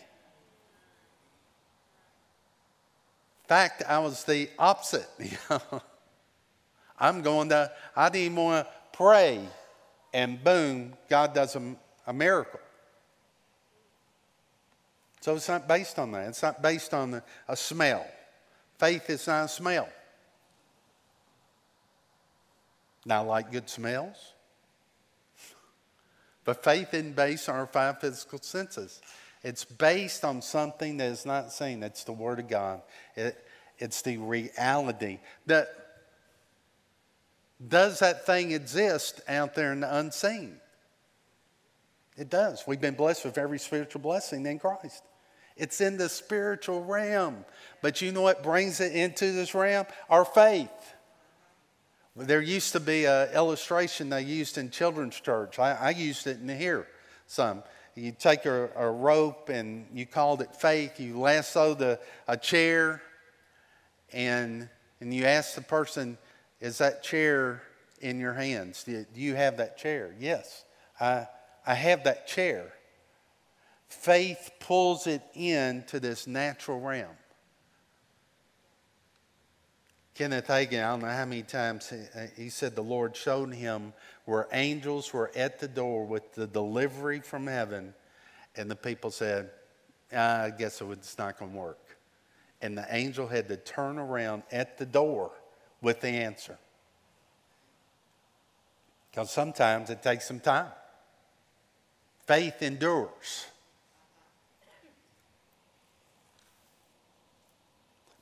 fact, 3.48 3.82
I 3.88 3.98
was 3.98 4.24
the 4.24 4.48
opposite. 4.58 5.08
I'm 6.98 7.22
going 7.22 7.50
to, 7.50 7.70
I 7.94 8.08
didn't 8.08 8.36
want 8.36 8.66
to 8.66 8.72
pray, 8.92 9.40
and 10.12 10.42
boom, 10.42 10.94
God 11.08 11.34
does 11.34 11.56
a, 11.56 11.76
a 12.06 12.12
miracle. 12.12 12.60
So 15.20 15.34
it's 15.34 15.48
not 15.48 15.68
based 15.68 15.98
on 15.98 16.12
that. 16.12 16.28
It's 16.28 16.42
not 16.42 16.62
based 16.62 16.94
on 16.94 17.20
a 17.48 17.56
smell. 17.56 18.06
Faith 18.78 19.08
is 19.10 19.26
not 19.26 19.44
a 19.44 19.48
smell. 19.48 19.88
Now, 23.04 23.24
like 23.24 23.52
good 23.52 23.70
smells. 23.70 24.34
But 26.44 26.62
faith 26.62 26.92
isn't 26.92 27.16
based 27.16 27.48
on 27.48 27.56
our 27.56 27.66
five 27.66 28.00
physical 28.00 28.40
senses. 28.40 29.00
It's 29.42 29.64
based 29.64 30.24
on 30.24 30.42
something 30.42 30.96
that 30.96 31.06
is 31.06 31.24
not 31.26 31.52
seen. 31.52 31.82
It's 31.82 32.04
the 32.04 32.12
Word 32.12 32.38
of 32.38 32.48
God. 32.48 32.82
It, 33.14 33.42
it's 33.78 34.02
the 34.02 34.18
reality. 34.18 35.18
That, 35.46 35.68
does 37.66 38.00
that 38.00 38.26
thing 38.26 38.52
exist 38.52 39.20
out 39.28 39.54
there 39.54 39.72
in 39.72 39.80
the 39.80 39.96
unseen? 39.96 40.56
It 42.16 42.30
does. 42.30 42.64
We've 42.66 42.80
been 42.80 42.94
blessed 42.94 43.24
with 43.24 43.38
every 43.38 43.58
spiritual 43.58 44.00
blessing 44.00 44.46
in 44.46 44.58
Christ. 44.58 45.02
It's 45.56 45.80
in 45.80 45.96
the 45.96 46.08
spiritual 46.08 46.84
realm. 46.84 47.44
But 47.82 48.02
you 48.02 48.12
know 48.12 48.22
what 48.22 48.42
brings 48.42 48.80
it 48.80 48.94
into 48.94 49.32
this 49.32 49.54
realm? 49.54 49.86
Our 50.10 50.24
faith. 50.24 50.70
There 52.14 52.40
used 52.40 52.72
to 52.72 52.80
be 52.80 53.04
an 53.04 53.30
illustration 53.30 54.08
they 54.08 54.22
used 54.22 54.56
in 54.56 54.70
children's 54.70 55.20
church. 55.20 55.58
I, 55.58 55.72
I 55.72 55.90
used 55.90 56.26
it 56.26 56.40
in 56.40 56.48
here 56.48 56.86
some. 57.26 57.62
You 57.94 58.12
take 58.12 58.44
a, 58.44 58.68
a, 58.76 58.90
rope 58.90 59.48
and 59.48 59.86
you 59.92 60.04
called 60.06 60.42
it 60.42 60.54
faith. 60.54 61.00
You 61.00 61.18
lassoed 61.18 61.78
the, 61.78 61.98
a 62.28 62.36
chair 62.36 63.02
and, 64.12 64.68
and 65.00 65.14
you 65.14 65.24
ask 65.24 65.54
the 65.54 65.62
person, 65.62 66.18
Is 66.60 66.78
that 66.78 67.02
chair 67.02 67.62
in 68.00 68.20
your 68.20 68.34
hands? 68.34 68.84
Do 68.84 68.92
you, 68.92 69.06
do 69.14 69.20
you 69.20 69.34
have 69.34 69.56
that 69.56 69.78
chair? 69.78 70.14
Yes, 70.18 70.64
I, 71.00 71.26
I 71.66 71.74
have 71.74 72.04
that 72.04 72.26
chair. 72.26 72.72
Faith 73.88 74.50
pulls 74.60 75.06
it 75.06 75.22
into 75.34 76.00
this 76.00 76.26
natural 76.26 76.80
realm. 76.80 77.16
Kenneth 80.14 80.46
Hagin, 80.46 80.82
I 80.82 80.90
don't 80.92 81.02
know 81.02 81.08
how 81.08 81.26
many 81.26 81.42
times 81.42 81.90
he, 81.90 82.44
he, 82.44 82.48
said 82.48 82.74
the 82.74 82.82
Lord 82.82 83.14
showed 83.14 83.52
him 83.52 83.92
where 84.24 84.48
angels 84.50 85.12
were 85.12 85.30
at 85.36 85.60
the 85.60 85.68
door 85.68 86.06
with 86.06 86.34
the 86.34 86.46
delivery 86.46 87.20
from 87.20 87.46
heaven, 87.46 87.92
and 88.56 88.70
the 88.70 88.76
people 88.76 89.10
said, 89.10 89.50
ah, 90.14 90.44
I 90.44 90.50
guess 90.50 90.80
it's 90.80 91.18
not 91.18 91.38
going 91.38 91.52
to 91.52 91.58
work. 91.58 91.98
And 92.62 92.78
the 92.78 92.86
angel 92.88 93.26
had 93.26 93.48
to 93.48 93.58
turn 93.58 93.98
around 93.98 94.42
at 94.50 94.78
the 94.78 94.86
door 94.86 95.32
with 95.82 96.00
the 96.00 96.08
answer. 96.08 96.56
Because 99.10 99.30
sometimes 99.30 99.90
it 99.90 100.02
takes 100.02 100.26
some 100.26 100.40
time. 100.40 100.72
Faith 102.26 102.62
endures. 102.62 103.46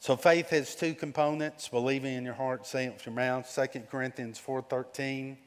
So 0.05 0.17
faith 0.17 0.51
has 0.51 0.75
two 0.75 0.93
components, 0.93 1.69
believing 1.69 2.13
in 2.13 2.27
your 2.27 2.35
heart, 2.35 2.67
saying 2.67 2.89
it 2.89 2.93
with 2.93 3.07
your 3.07 3.15
mouth. 3.15 3.51
2 3.55 3.81
Corinthians 3.91 4.39
4.13 4.39 5.39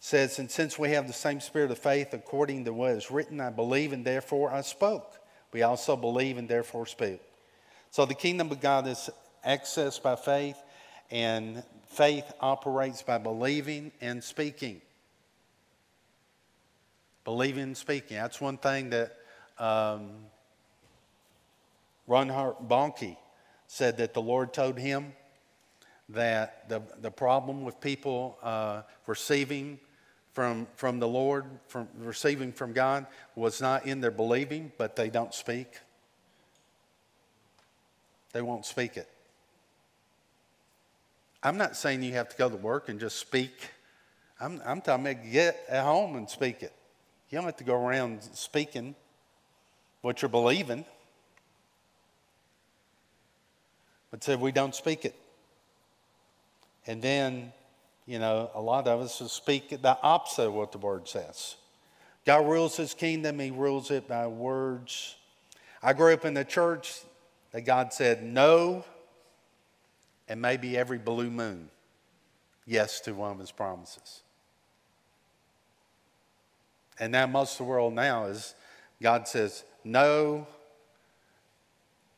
says, 0.00 0.40
And 0.40 0.50
since 0.50 0.76
we 0.76 0.90
have 0.90 1.06
the 1.06 1.12
same 1.12 1.38
spirit 1.38 1.70
of 1.70 1.78
faith, 1.78 2.12
according 2.12 2.64
to 2.64 2.72
what 2.72 2.90
is 2.90 3.12
written, 3.12 3.40
I 3.40 3.50
believe 3.50 3.92
and 3.92 4.04
therefore 4.04 4.52
I 4.52 4.62
spoke. 4.62 5.20
We 5.52 5.62
also 5.62 5.94
believe 5.94 6.36
and 6.36 6.48
therefore 6.48 6.86
speak. 6.86 7.20
So 7.92 8.04
the 8.04 8.16
kingdom 8.16 8.50
of 8.50 8.60
God 8.60 8.88
is 8.88 9.08
accessed 9.46 10.02
by 10.02 10.16
faith, 10.16 10.60
and 11.12 11.62
faith 11.86 12.32
operates 12.40 13.02
by 13.02 13.18
believing 13.18 13.92
and 14.00 14.24
speaking. 14.24 14.80
Believing 17.24 17.62
and 17.62 17.76
speaking. 17.76 18.16
That's 18.16 18.40
one 18.40 18.58
thing 18.58 18.90
that 18.90 19.16
um, 19.60 20.10
Reinhard 22.08 22.56
Bonnke 22.66 23.16
said 23.66 23.98
that 23.98 24.14
the 24.14 24.22
Lord 24.22 24.52
told 24.52 24.78
him 24.78 25.12
that 26.08 26.68
the, 26.68 26.82
the 27.00 27.10
problem 27.10 27.64
with 27.64 27.80
people 27.80 28.38
uh, 28.42 28.82
receiving 29.06 29.78
from, 30.32 30.66
from 30.76 31.00
the 31.00 31.08
Lord, 31.08 31.44
from 31.66 31.88
receiving 31.98 32.52
from 32.52 32.72
God, 32.72 33.06
was 33.34 33.60
not 33.60 33.86
in 33.86 34.00
their 34.00 34.10
believing, 34.10 34.70
but 34.78 34.94
they 34.94 35.08
don't 35.08 35.34
speak. 35.34 35.80
They 38.32 38.42
won't 38.42 38.66
speak 38.66 38.96
it. 38.96 39.08
I'm 41.42 41.56
not 41.56 41.76
saying 41.76 42.02
you 42.02 42.12
have 42.14 42.28
to 42.28 42.36
go 42.36 42.48
to 42.48 42.56
work 42.56 42.88
and 42.88 43.00
just 43.00 43.18
speak. 43.18 43.70
I'm, 44.40 44.60
I'm 44.66 44.80
talking 44.80 45.06
about 45.06 45.24
get 45.30 45.64
at 45.68 45.84
home 45.84 46.16
and 46.16 46.28
speak 46.28 46.62
it. 46.62 46.72
You 47.30 47.38
don't 47.38 47.46
have 47.46 47.56
to 47.56 47.64
go 47.64 47.74
around 47.74 48.22
speaking 48.22 48.94
what 50.02 50.22
you're 50.22 50.28
believing 50.28 50.84
but 54.10 54.22
said 54.22 54.40
we 54.40 54.52
don't 54.52 54.74
speak 54.74 55.04
it. 55.04 55.14
And 56.86 57.02
then, 57.02 57.52
you 58.06 58.18
know, 58.18 58.50
a 58.54 58.60
lot 58.60 58.86
of 58.86 59.00
us 59.00 59.20
speak 59.32 59.70
the 59.70 59.98
opposite 60.02 60.48
of 60.48 60.54
what 60.54 60.72
the 60.72 60.78
word 60.78 61.08
says. 61.08 61.56
God 62.24 62.46
rules 62.46 62.76
his 62.76 62.94
kingdom, 62.94 63.38
he 63.38 63.50
rules 63.50 63.90
it 63.90 64.08
by 64.08 64.26
words. 64.26 65.16
I 65.82 65.92
grew 65.92 66.12
up 66.12 66.24
in 66.24 66.34
the 66.34 66.44
church 66.44 67.00
that 67.52 67.62
God 67.62 67.92
said 67.92 68.22
no, 68.22 68.84
and 70.28 70.40
maybe 70.40 70.76
every 70.76 70.98
blue 70.98 71.30
moon, 71.30 71.68
yes 72.66 73.00
to 73.00 73.12
one 73.12 73.30
of 73.32 73.38
his 73.38 73.52
promises. 73.52 74.22
And 76.98 77.12
now 77.12 77.26
most 77.26 77.52
of 77.52 77.58
the 77.58 77.64
world 77.64 77.94
now 77.94 78.26
is 78.26 78.54
God 79.00 79.28
says 79.28 79.64
no, 79.84 80.46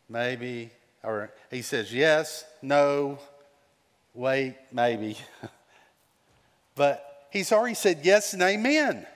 maybe, 0.09 0.71
or 1.02 1.33
he 1.50 1.62
says 1.62 1.93
yes, 1.93 2.45
no, 2.62 3.19
wait, 4.14 4.57
maybe. 4.73 5.17
but 6.75 7.28
he's 7.31 7.52
already 7.52 7.75
said 7.75 8.00
yes 8.02 8.33
and 8.35 8.43
amen. 8.43 9.07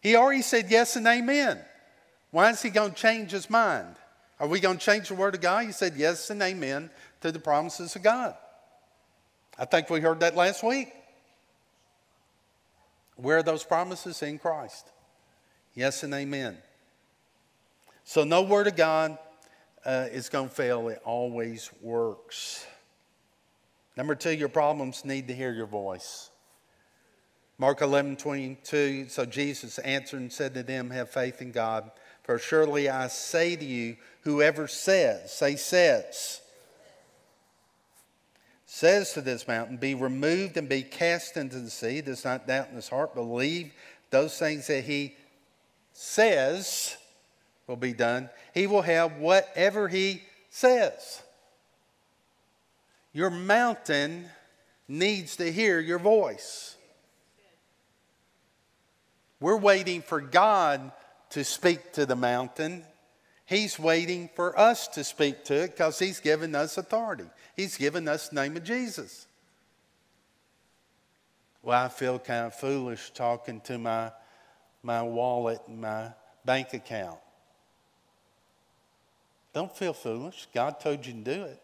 He 0.00 0.16
already 0.16 0.42
said 0.42 0.66
yes 0.70 0.96
and 0.96 1.06
amen. 1.06 1.60
Why 2.30 2.50
is 2.50 2.62
he 2.62 2.70
going 2.70 2.92
to 2.92 2.96
change 2.96 3.30
his 3.30 3.48
mind? 3.48 3.96
Are 4.40 4.46
we 4.46 4.60
going 4.60 4.78
to 4.78 4.84
change 4.84 5.08
the 5.08 5.14
word 5.14 5.34
of 5.34 5.40
God? 5.40 5.64
He 5.64 5.72
said 5.72 5.94
yes 5.96 6.30
and 6.30 6.40
amen 6.42 6.90
to 7.20 7.32
the 7.32 7.38
promises 7.38 7.96
of 7.96 8.02
God. 8.02 8.36
I 9.58 9.64
think 9.64 9.90
we 9.90 10.00
heard 10.00 10.20
that 10.20 10.36
last 10.36 10.62
week. 10.62 10.92
Where 13.16 13.38
are 13.38 13.42
those 13.42 13.64
promises? 13.64 14.22
In 14.22 14.38
Christ. 14.38 14.88
Yes 15.74 16.04
and 16.04 16.14
amen. 16.14 16.56
So, 18.04 18.24
no 18.24 18.42
word 18.42 18.68
of 18.68 18.76
God 18.76 19.18
uh, 19.88 20.06
is 20.12 20.28
going 20.28 20.50
to 20.50 20.54
fail. 20.54 20.88
It 20.88 21.00
always 21.02 21.70
works. 21.80 22.66
Number 23.96 24.14
two, 24.14 24.32
your 24.32 24.50
problems 24.50 25.02
need 25.02 25.28
to 25.28 25.34
hear 25.34 25.50
your 25.50 25.66
voice. 25.66 26.30
Mark 27.56 27.80
11, 27.80 28.16
22. 28.16 29.08
So 29.08 29.24
Jesus 29.24 29.78
answered 29.78 30.20
and 30.20 30.30
said 30.30 30.52
to 30.54 30.62
them, 30.62 30.90
Have 30.90 31.08
faith 31.08 31.40
in 31.40 31.52
God. 31.52 31.90
For 32.22 32.38
surely 32.38 32.90
I 32.90 33.08
say 33.08 33.56
to 33.56 33.64
you, 33.64 33.96
whoever 34.20 34.68
says, 34.68 35.32
say 35.32 35.56
says, 35.56 36.42
says 38.66 39.14
to 39.14 39.22
this 39.22 39.48
mountain, 39.48 39.78
Be 39.78 39.94
removed 39.94 40.58
and 40.58 40.68
be 40.68 40.82
cast 40.82 41.38
into 41.38 41.60
the 41.60 41.70
sea, 41.70 42.02
does 42.02 42.26
not 42.26 42.46
doubt 42.46 42.68
in 42.68 42.76
his 42.76 42.90
heart, 42.90 43.14
believe 43.14 43.72
those 44.10 44.38
things 44.38 44.66
that 44.66 44.84
he 44.84 45.16
says 45.94 46.97
will 47.68 47.76
be 47.76 47.92
done, 47.92 48.30
he 48.54 48.66
will 48.66 48.82
have 48.82 49.18
whatever 49.18 49.86
he 49.86 50.22
says. 50.50 51.22
Your 53.12 53.30
mountain 53.30 54.26
needs 54.88 55.36
to 55.36 55.52
hear 55.52 55.78
your 55.78 55.98
voice. 55.98 56.76
We're 59.40 59.56
waiting 59.56 60.02
for 60.02 60.20
God 60.20 60.90
to 61.30 61.44
speak 61.44 61.92
to 61.92 62.06
the 62.06 62.16
mountain. 62.16 62.84
He's 63.44 63.78
waiting 63.78 64.30
for 64.34 64.58
us 64.58 64.88
to 64.88 65.04
speak 65.04 65.44
to 65.44 65.64
it 65.64 65.70
because 65.72 65.98
He's 65.98 66.20
given 66.20 66.54
us 66.54 66.76
authority. 66.76 67.24
He's 67.56 67.76
given 67.76 68.08
us 68.08 68.28
the 68.28 68.36
name 68.36 68.56
of 68.56 68.64
Jesus. 68.64 69.26
Well, 71.62 71.84
I 71.84 71.88
feel 71.88 72.18
kind 72.18 72.46
of 72.46 72.54
foolish 72.54 73.10
talking 73.10 73.60
to 73.62 73.78
my, 73.78 74.10
my 74.82 75.02
wallet 75.02 75.60
and 75.66 75.80
my 75.80 76.10
bank 76.44 76.72
account. 76.72 77.18
Don't 79.58 79.76
feel 79.76 79.92
foolish. 79.92 80.46
God 80.54 80.78
told 80.78 81.04
you 81.04 81.12
to 81.14 81.18
do 81.18 81.42
it. 81.42 81.60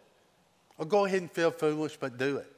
Well, 0.77 0.89
go 0.89 1.05
ahead 1.05 1.21
and 1.21 1.31
feel 1.31 1.53
foolish, 1.53 1.97
but 1.97 2.19
do 2.19 2.39
it. 2.39 2.53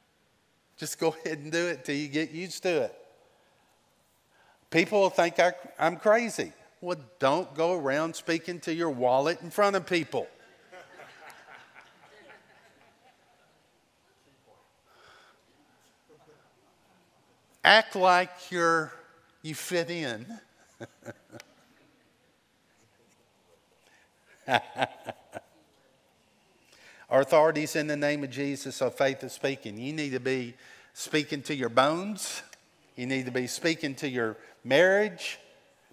Just 0.78 0.98
go 0.98 1.08
ahead 1.08 1.40
and 1.40 1.52
do 1.52 1.66
it 1.66 1.84
till 1.84 1.94
you 1.94 2.08
get 2.08 2.30
used 2.30 2.62
to 2.62 2.84
it. 2.84 2.98
People 4.70 5.02
will 5.02 5.10
think 5.10 5.38
I, 5.38 5.52
am 5.78 5.96
crazy. 5.96 6.54
Well, 6.80 6.96
don't 7.18 7.54
go 7.54 7.74
around 7.74 8.16
speaking 8.16 8.58
to 8.60 8.72
your 8.72 8.88
wallet 8.88 9.42
in 9.42 9.50
front 9.50 9.76
of 9.76 9.84
people. 9.84 10.26
Act 17.64 17.96
like 17.96 18.50
you're 18.50 18.94
you 19.42 19.54
fit 19.54 19.90
in. 19.90 20.24
Our 27.10 27.20
authorities 27.20 27.76
in 27.76 27.86
the 27.86 27.96
name 27.96 28.24
of 28.24 28.30
Jesus 28.30 28.80
of 28.82 28.94
faith 28.94 29.22
is 29.24 29.32
speaking. 29.32 29.78
You 29.78 29.92
need 29.92 30.10
to 30.10 30.20
be 30.20 30.54
speaking 30.92 31.42
to 31.42 31.54
your 31.54 31.68
bones. 31.68 32.42
You 32.96 33.06
need 33.06 33.26
to 33.26 33.32
be 33.32 33.46
speaking 33.46 33.94
to 33.96 34.08
your 34.08 34.36
marriage. 34.64 35.38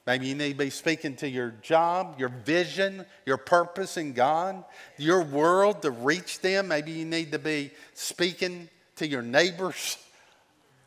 Maybe 0.07 0.27
you 0.27 0.35
need 0.35 0.53
to 0.53 0.57
be 0.57 0.69
speaking 0.69 1.15
to 1.17 1.29
your 1.29 1.51
job, 1.61 2.15
your 2.19 2.29
vision, 2.29 3.05
your 3.25 3.37
purpose 3.37 3.97
in 3.97 4.13
God, 4.13 4.63
your 4.97 5.21
world 5.21 5.83
to 5.83 5.91
reach 5.91 6.39
them. 6.39 6.69
Maybe 6.69 6.91
you 6.91 7.05
need 7.05 7.31
to 7.33 7.39
be 7.39 7.71
speaking 7.93 8.67
to 8.95 9.07
your 9.07 9.21
neighbor's 9.21 9.97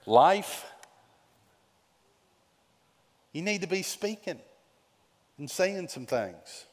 life. 0.05 0.65
You 3.33 3.43
need 3.43 3.61
to 3.63 3.69
be 3.69 3.83
speaking 3.83 4.41
and 5.39 5.51
saying 5.51 5.89
some 5.89 6.07
things. 6.07 6.67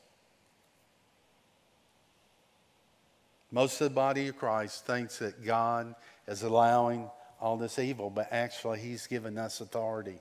Most 3.52 3.82
of 3.82 3.90
the 3.90 3.96
body 3.96 4.30
of 4.30 4.38
Christ 4.38 4.86
thinks 4.86 5.20
that 5.20 5.46
God 5.46 5.94
is 6.28 6.42
allowing 6.42 7.10
all 7.40 7.58
this 7.58 7.80
evil, 7.80 8.10
but 8.10 8.28
actually, 8.32 8.80
He's 8.80 9.08
given 9.08 9.38
us 9.38 9.60
authority. 9.60 10.20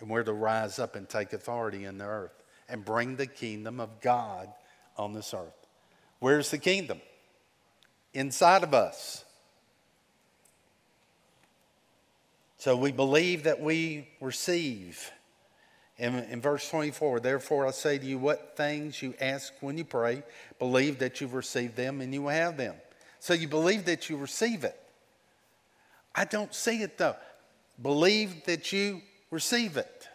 And 0.00 0.08
we're 0.08 0.22
to 0.22 0.32
rise 0.32 0.78
up 0.78 0.94
and 0.94 1.08
take 1.08 1.32
authority 1.32 1.84
in 1.84 1.98
the 1.98 2.04
earth 2.04 2.42
and 2.68 2.84
bring 2.84 3.16
the 3.16 3.26
kingdom 3.26 3.80
of 3.80 4.00
God 4.00 4.48
on 4.96 5.14
this 5.14 5.32
earth. 5.34 5.66
Where's 6.18 6.50
the 6.50 6.58
kingdom? 6.58 7.00
Inside 8.14 8.62
of 8.62 8.74
us. 8.74 9.24
So 12.58 12.76
we 12.76 12.92
believe 12.92 13.44
that 13.44 13.60
we 13.60 14.08
receive 14.20 15.10
in, 15.98 16.14
in 16.14 16.40
verse 16.40 16.68
24, 16.68 17.20
therefore 17.20 17.66
I 17.66 17.70
say 17.70 17.98
to 17.98 18.04
you, 18.04 18.18
what 18.18 18.56
things 18.56 19.00
you 19.00 19.14
ask 19.20 19.52
when 19.60 19.78
you 19.78 19.84
pray, 19.84 20.22
believe 20.58 20.98
that 20.98 21.20
you've 21.20 21.34
received 21.34 21.76
them 21.76 22.00
and 22.00 22.12
you 22.12 22.22
will 22.22 22.30
have 22.30 22.56
them. 22.56 22.74
So 23.18 23.32
you 23.32 23.48
believe 23.48 23.86
that 23.86 24.10
you 24.10 24.16
receive 24.16 24.64
it. 24.64 24.78
I 26.14 26.24
don't 26.24 26.54
see 26.54 26.82
it 26.82 26.98
though. 26.98 27.16
Believe 27.80 28.44
that 28.44 28.72
you 28.72 29.00
receive 29.30 29.76
it. 29.76 30.08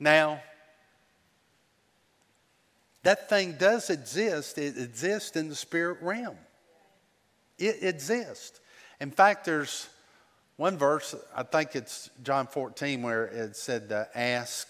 Now, 0.00 0.40
that 3.02 3.28
thing 3.28 3.56
does 3.58 3.90
exist. 3.90 4.58
It 4.58 4.78
exists 4.78 5.36
in 5.36 5.48
the 5.48 5.54
spirit 5.54 5.98
realm. 6.02 6.36
It 7.58 7.82
exists. 7.82 8.60
In 9.00 9.10
fact, 9.10 9.44
there's 9.44 9.88
one 10.58 10.76
verse, 10.76 11.14
I 11.36 11.44
think 11.44 11.76
it's 11.76 12.10
John 12.24 12.48
14, 12.48 13.00
where 13.00 13.26
it 13.26 13.54
said 13.54 13.92
ask, 14.12 14.68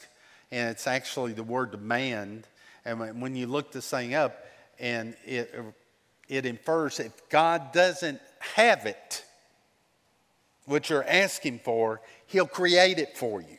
and 0.52 0.68
it's 0.68 0.86
actually 0.86 1.32
the 1.32 1.42
word 1.42 1.70
demand. 1.70 2.46
And 2.84 3.20
when 3.20 3.34
you 3.34 3.46
look 3.46 3.72
this 3.72 3.88
thing 3.88 4.14
up, 4.14 4.44
and 4.78 5.16
it, 5.24 5.52
it 6.28 6.44
infers 6.44 7.00
if 7.00 7.28
God 7.30 7.72
doesn't 7.72 8.20
have 8.38 8.84
it, 8.84 9.24
what 10.66 10.90
you're 10.90 11.08
asking 11.08 11.60
for, 11.60 12.02
He'll 12.26 12.46
create 12.46 12.98
it 12.98 13.16
for 13.16 13.40
you. 13.40 13.56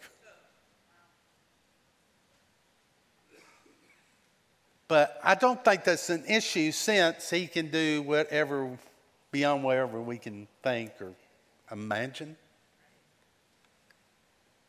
But 4.87 5.19
I 5.23 5.33
don't 5.33 5.65
think 5.65 5.83
that's 5.83 6.11
an 6.11 6.25
issue 6.27 6.71
since 6.73 7.31
He 7.31 7.47
can 7.47 7.71
do 7.71 8.03
whatever 8.03 8.77
beyond 9.31 9.63
whatever 9.63 9.99
we 9.99 10.19
can 10.19 10.47
think 10.61 10.91
or 11.01 11.13
imagine? 11.71 12.35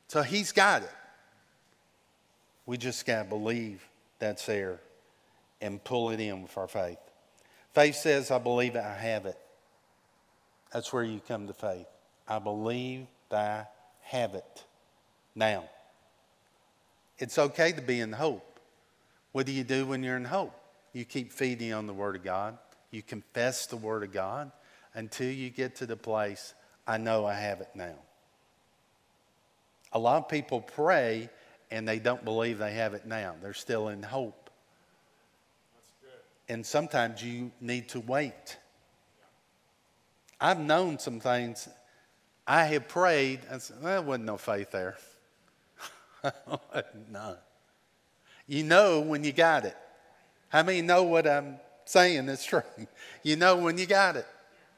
So 0.09 0.23
he's 0.23 0.53
got 0.53 0.83
it. 0.83 0.91
We 2.67 2.77
just 2.77 3.07
got 3.07 3.25
to 3.25 3.29
believe 3.29 3.87
that's 4.19 4.47
there 4.47 4.81
and 5.61 5.83
pull 5.83 6.11
it 6.11 6.21
in 6.21 6.43
with 6.43 6.57
our 6.57 6.69
faith. 6.69 6.99
Faith 7.73 7.97
says, 7.97 8.31
I 8.31 8.39
believe 8.39 8.77
I 8.77 8.95
have 8.95 9.27
it. 9.27 9.39
That's 10.73 10.93
where 10.93 11.05
you 11.05 11.21
come 11.27 11.47
to 11.47 11.53
faith. 11.53 11.87
I 12.27 12.39
believe 12.39 13.07
that 13.31 13.39
I 13.39 14.17
have 14.17 14.35
it. 14.35 14.65
Now, 15.35 15.65
it's 17.19 17.39
okay 17.39 17.73
to 17.73 17.83
be 17.83 18.01
in 18.01 18.13
hope. 18.13 18.59
What 19.33 19.47
do 19.47 19.53
you 19.53 19.65
do 19.65 19.87
when 19.87 20.03
you're 20.03 20.17
in 20.17 20.25
hope? 20.25 20.55
You 20.93 21.05
keep 21.05 21.33
feeding 21.33 21.73
on 21.73 21.87
the 21.87 21.93
Word 21.93 22.17
of 22.17 22.25
God. 22.25 22.59
You 22.91 23.03
confess 23.03 23.67
the 23.67 23.77
Word 23.77 24.03
of 24.03 24.13
God 24.13 24.51
until 24.95 25.31
you 25.31 25.51
get 25.51 25.77
to 25.77 25.87
the 25.87 25.97
place 25.97 26.55
I 26.87 26.99
know 26.99 27.27
I 27.27 27.35
have 27.35 27.61
it 27.61 27.69
now. 27.75 27.95
A 29.93 29.99
lot 29.99 30.19
of 30.19 30.29
people 30.29 30.61
pray 30.61 31.29
and 31.71 31.87
they 31.87 31.99
don't 31.99 32.25
believe 32.25 32.59
they 32.59 32.75
have 32.75 32.95
it 32.95 33.07
now. 33.07 33.35
They're 33.43 33.55
still 33.55 33.89
in 33.89 34.03
hope. 34.03 34.51
And 36.49 36.67
sometimes 36.67 37.23
you 37.23 37.53
need 37.61 37.89
to 37.91 38.01
wait. 38.01 38.57
I've 40.41 40.59
known 40.59 40.99
some 40.99 41.21
things. 41.21 41.69
I 42.47 42.65
have 42.65 42.89
prayed. 42.89 43.41
I 43.51 43.59
said, 43.59 43.83
there 43.83 44.03
wasn't 44.03 44.25
no 44.25 44.37
faith 44.37 44.73
there. 44.73 44.97
None. 47.11 47.37
You 48.49 48.65
know 48.65 49.01
when 49.01 49.23
you 49.23 49.33
got 49.33 49.65
it. 49.65 49.77
How 50.49 50.65
many 50.65 50.83
know 50.83 51.05
what 51.05 51.29
I'm 51.29 51.61
saying 51.85 52.29
is 52.29 52.45
true? 52.45 52.63
You 53.23 53.37
know 53.37 53.57
when 53.57 53.77
you 53.77 53.85
got 53.85 54.17
it, 54.17 54.27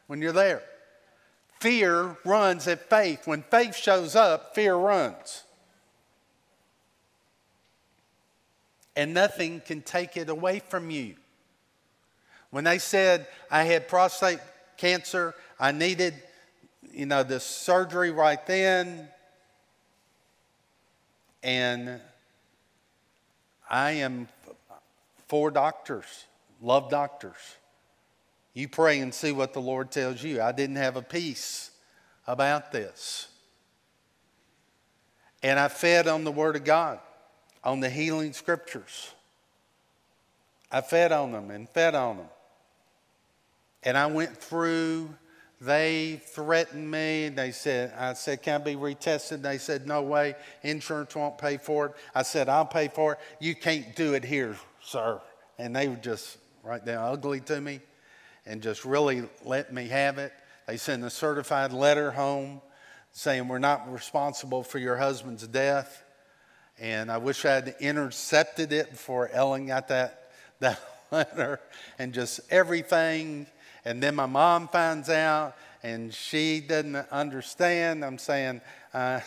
when 0.09 0.21
you're 0.21 0.33
there. 0.33 0.63
Fear 1.63 2.17
runs 2.25 2.67
at 2.67 2.91
faith. 2.91 3.29
When 3.29 3.43
faith 3.43 3.77
shows 3.77 4.17
up, 4.17 4.53
fear 4.53 4.75
runs. 4.75 5.45
And 8.97 9.15
nothing 9.15 9.63
can 9.65 9.81
take 9.81 10.17
it 10.17 10.29
away 10.29 10.59
from 10.59 10.91
you. 10.91 11.15
When 12.51 12.65
they 12.65 12.81
said 12.81 13.29
I 13.49 13.63
had 13.63 13.87
prostate 13.87 14.41
cancer, 14.77 15.37
I 15.61 15.71
needed, 15.71 16.15
you 16.93 17.07
know, 17.07 17.23
this 17.23 17.45
surgery 17.45 18.11
right 18.11 18.45
then, 18.45 19.07
and 21.45 22.01
I 23.71 23.93
am 23.93 24.27
for 25.29 25.53
doctors, 25.53 26.25
love 26.61 26.91
doctors. 26.91 27.37
You 28.55 28.69
pray 28.69 29.01
and 29.01 29.15
see 29.15 29.33
what 29.33 29.55
the 29.55 29.61
Lord 29.61 29.91
tells 29.91 30.23
you. 30.23 30.43
I 30.43 30.53
didn't 30.53 30.77
have 30.77 30.97
a 30.97 31.03
peace 31.03 31.71
about 32.27 32.71
this. 32.71 33.29
And 35.43 35.59
I 35.59 35.69
fed 35.69 36.07
on 36.07 36.25
the 36.25 36.33
Word 36.33 36.57
of 36.57 36.65
God, 36.65 37.01
on 37.65 37.81
the 37.81 37.89
healing 37.89 38.33
scriptures. 38.33 39.13
I 40.71 40.83
fed 40.83 41.13
on 41.13 41.33
them 41.33 41.51
and 41.51 41.69
fed 41.69 41.95
on 41.95 42.19
them. 42.19 42.27
And 43.83 43.97
I 43.97 44.07
went 44.07 44.37
through, 44.37 45.13
they 45.61 46.21
threatened 46.25 46.89
me. 46.89 47.31
They 47.31 47.51
said, 47.51 47.93
I 47.99 48.13
said, 48.13 48.43
Can 48.43 48.61
I 48.61 48.65
be 48.65 48.77
retested? 48.77 49.43
They 49.43 49.59
said, 49.59 49.87
No 49.87 50.03
way. 50.03 50.37
Insurance 50.63 51.17
won't 51.17 51.39
pay 51.39 51.57
for 51.57 51.87
it. 51.87 51.93
I 52.15 52.23
said, 52.23 52.49
I'll 52.49 52.67
pay 52.67 52.89
for 52.89 53.15
it. 53.15 53.19
You 53.41 53.57
can't 53.57 53.97
do 53.97 54.15
it 54.15 54.25
here, 54.25 54.57
sir. 54.83 55.21
And 55.59 55.75
they 55.75 55.89
were 55.89 55.97
just 55.97 56.39
right 56.63 56.85
there 56.85 57.01
ugly 57.01 57.41
to 57.41 57.61
me 57.61 57.81
and 58.47 58.63
just 58.63 58.85
really 58.85 59.23
let 59.45 59.73
me 59.73 59.89
have 59.89 60.19
it. 60.19 60.33
They 60.67 60.77
send 60.77 61.05
a 61.05 61.11
certified 61.11 61.73
letter 61.73 62.11
home 62.11 62.61
saying, 63.13 63.49
We're 63.49 63.59
not 63.59 63.93
responsible 63.93 64.63
for 64.63 64.79
your 64.79 64.97
husband's 64.97 65.47
death. 65.47 66.05
And 66.79 67.13
I 67.13 67.19
wish 67.19 67.45
I 67.45 67.53
had 67.53 67.77
intercepted 67.81 68.73
it 68.73 68.91
before 68.91 69.29
Ellen 69.33 69.67
got 69.67 69.89
that, 69.89 70.33
that 70.61 70.81
letter 71.11 71.61
and 71.99 72.13
just 72.13 72.41
everything. 72.51 73.47
And 73.85 74.03
then 74.03 74.15
my 74.15 74.27
mom 74.27 74.69
finds 74.69 75.09
out 75.09 75.57
and 75.83 76.15
she 76.15 76.61
doesn't 76.61 76.97
understand. 77.11 78.05
I'm 78.05 78.19
saying, 78.19 78.61
uh, 78.95 79.21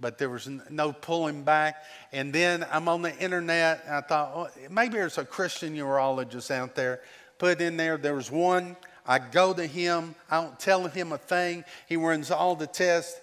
but 0.00 0.18
there 0.18 0.30
was 0.30 0.48
no 0.70 0.92
pulling 0.92 1.42
back. 1.42 1.84
And 2.12 2.32
then 2.32 2.66
I'm 2.70 2.88
on 2.88 3.02
the 3.02 3.16
internet, 3.18 3.82
and 3.86 3.96
I 3.96 4.00
thought, 4.00 4.32
oh, 4.34 4.48
maybe 4.70 4.94
there's 4.94 5.18
a 5.18 5.24
Christian 5.24 5.74
urologist 5.76 6.50
out 6.50 6.74
there. 6.74 7.00
Put 7.38 7.60
in 7.60 7.76
there, 7.76 7.96
there 7.96 8.14
was 8.14 8.30
one. 8.30 8.76
I 9.06 9.18
go 9.18 9.52
to 9.52 9.66
him, 9.66 10.14
I 10.30 10.42
don't 10.42 10.58
tell 10.58 10.86
him 10.86 11.12
a 11.12 11.18
thing. 11.18 11.64
He 11.88 11.96
runs 11.96 12.30
all 12.30 12.56
the 12.56 12.66
tests. 12.66 13.20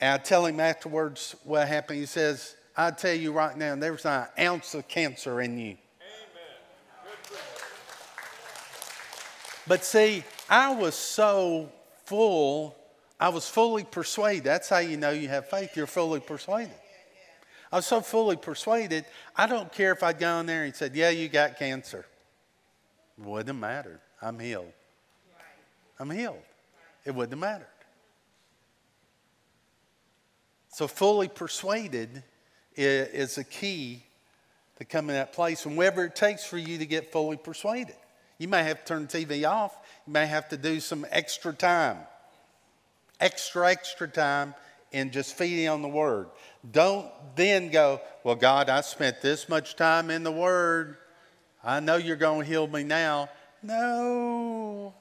And 0.00 0.14
I 0.14 0.22
tell 0.22 0.46
him 0.46 0.60
afterwards 0.60 1.34
what 1.44 1.68
happened. 1.68 1.98
He 1.98 2.06
says, 2.06 2.56
I 2.76 2.92
tell 2.92 3.14
you 3.14 3.32
right 3.32 3.56
now, 3.56 3.74
there's 3.74 4.04
not 4.04 4.32
an 4.36 4.46
ounce 4.46 4.74
of 4.74 4.86
cancer 4.86 5.40
in 5.40 5.58
you. 5.58 5.76
But 9.66 9.84
see, 9.84 10.24
I 10.48 10.74
was 10.74 10.94
so 10.94 11.70
full 12.06 12.74
I 13.20 13.30
was 13.30 13.48
fully 13.48 13.84
persuaded. 13.84 14.44
That's 14.44 14.68
how 14.68 14.78
you 14.78 14.96
know 14.96 15.10
you 15.10 15.28
have 15.28 15.48
faith. 15.48 15.76
You're 15.76 15.86
fully 15.86 16.20
persuaded. 16.20 16.74
I 17.70 17.76
was 17.76 17.86
so 17.86 18.00
fully 18.00 18.36
persuaded, 18.36 19.04
I 19.36 19.46
don't 19.46 19.70
care 19.70 19.92
if 19.92 20.02
I'd 20.02 20.18
gone 20.18 20.46
there 20.46 20.64
and 20.64 20.74
said, 20.74 20.94
Yeah, 20.96 21.10
you 21.10 21.28
got 21.28 21.58
cancer. 21.58 22.06
Wouldn't 23.18 23.48
have 23.48 23.56
mattered. 23.56 24.00
I'm 24.22 24.38
healed. 24.38 24.72
I'm 25.98 26.10
healed. 26.10 26.40
It 27.04 27.14
wouldn't 27.14 27.32
have 27.32 27.40
mattered. 27.40 27.66
So, 30.68 30.86
fully 30.86 31.28
persuaded 31.28 32.22
is 32.76 33.36
a 33.36 33.44
key 33.44 34.04
to 34.76 34.84
come 34.84 35.10
in 35.10 35.16
that 35.16 35.32
place, 35.32 35.66
and 35.66 35.76
whatever 35.76 36.04
it 36.04 36.14
takes 36.14 36.44
for 36.44 36.56
you 36.56 36.78
to 36.78 36.86
get 36.86 37.10
fully 37.10 37.36
persuaded. 37.36 37.96
You 38.38 38.46
may 38.46 38.62
have 38.62 38.84
to 38.84 38.84
turn 38.84 39.08
TV 39.08 39.48
off, 39.48 39.76
you 40.06 40.12
may 40.12 40.26
have 40.26 40.48
to 40.50 40.56
do 40.56 40.78
some 40.78 41.04
extra 41.10 41.52
time 41.52 41.98
extra, 43.20 43.70
extra 43.70 44.08
time 44.08 44.54
in 44.92 45.10
just 45.10 45.36
feeding 45.36 45.68
on 45.68 45.82
the 45.82 45.88
Word. 45.88 46.28
Don't 46.70 47.10
then 47.36 47.70
go, 47.70 48.00
Well, 48.24 48.34
God, 48.34 48.68
I 48.68 48.80
spent 48.80 49.20
this 49.20 49.48
much 49.48 49.76
time 49.76 50.10
in 50.10 50.22
the 50.22 50.32
Word. 50.32 50.96
I 51.62 51.80
know 51.80 51.96
you're 51.96 52.16
going 52.16 52.42
to 52.42 52.46
heal 52.46 52.66
me 52.66 52.84
now. 52.84 53.28
No. 53.62 54.94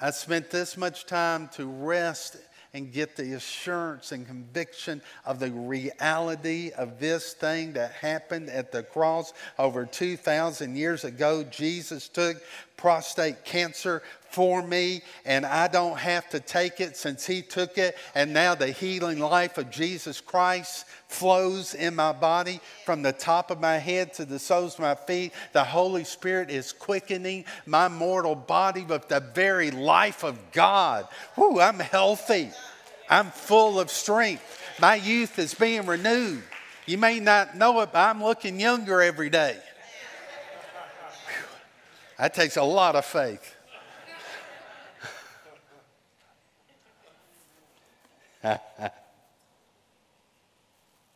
I 0.00 0.10
spent 0.10 0.50
this 0.50 0.76
much 0.76 1.04
time 1.04 1.48
to 1.54 1.66
rest 1.66 2.36
and 2.72 2.92
get 2.92 3.16
the 3.16 3.32
assurance 3.32 4.12
and 4.12 4.26
conviction 4.26 5.02
of 5.24 5.40
the 5.40 5.50
reality 5.50 6.70
of 6.70 7.00
this 7.00 7.32
thing 7.32 7.72
that 7.72 7.92
happened 7.92 8.48
at 8.48 8.70
the 8.70 8.82
cross 8.82 9.32
over 9.58 9.84
2,000 9.84 10.76
years 10.76 11.04
ago. 11.04 11.42
Jesus 11.44 12.08
took 12.08 12.36
prostate 12.76 13.44
cancer 13.44 14.02
for 14.30 14.62
me, 14.62 15.02
and 15.24 15.44
I 15.44 15.68
don't 15.68 15.98
have 15.98 16.28
to 16.30 16.40
take 16.40 16.80
it 16.80 16.96
since 16.96 17.26
He 17.26 17.42
took 17.42 17.78
it. 17.78 17.96
And 18.14 18.32
now 18.32 18.54
the 18.54 18.68
healing 18.68 19.18
life 19.18 19.58
of 19.58 19.70
Jesus 19.70 20.20
Christ 20.20 20.86
flows 21.08 21.74
in 21.74 21.94
my 21.96 22.12
body 22.12 22.60
from 22.84 23.02
the 23.02 23.12
top 23.12 23.50
of 23.50 23.60
my 23.60 23.78
head 23.78 24.14
to 24.14 24.24
the 24.24 24.38
soles 24.38 24.74
of 24.74 24.80
my 24.80 24.94
feet. 24.94 25.32
The 25.52 25.64
Holy 25.64 26.04
Spirit 26.04 26.50
is 26.50 26.72
quickening 26.72 27.44
my 27.66 27.88
mortal 27.88 28.34
body 28.34 28.84
with 28.84 29.08
the 29.08 29.20
very 29.20 29.70
life 29.70 30.22
of 30.24 30.38
God. 30.52 31.08
Whoo, 31.36 31.60
I'm 31.60 31.80
healthy. 31.80 32.50
I'm 33.08 33.30
full 33.30 33.80
of 33.80 33.90
strength. 33.90 34.44
My 34.80 34.94
youth 34.94 35.38
is 35.38 35.52
being 35.52 35.84
renewed. 35.86 36.42
You 36.86 36.98
may 36.98 37.20
not 37.20 37.56
know 37.56 37.80
it, 37.80 37.90
but 37.92 37.98
I'm 37.98 38.22
looking 38.22 38.58
younger 38.58 39.02
every 39.02 39.30
day. 39.30 39.56
That 42.18 42.34
takes 42.34 42.56
a 42.56 42.62
lot 42.62 42.96
of 42.96 43.04
faith. 43.04 43.56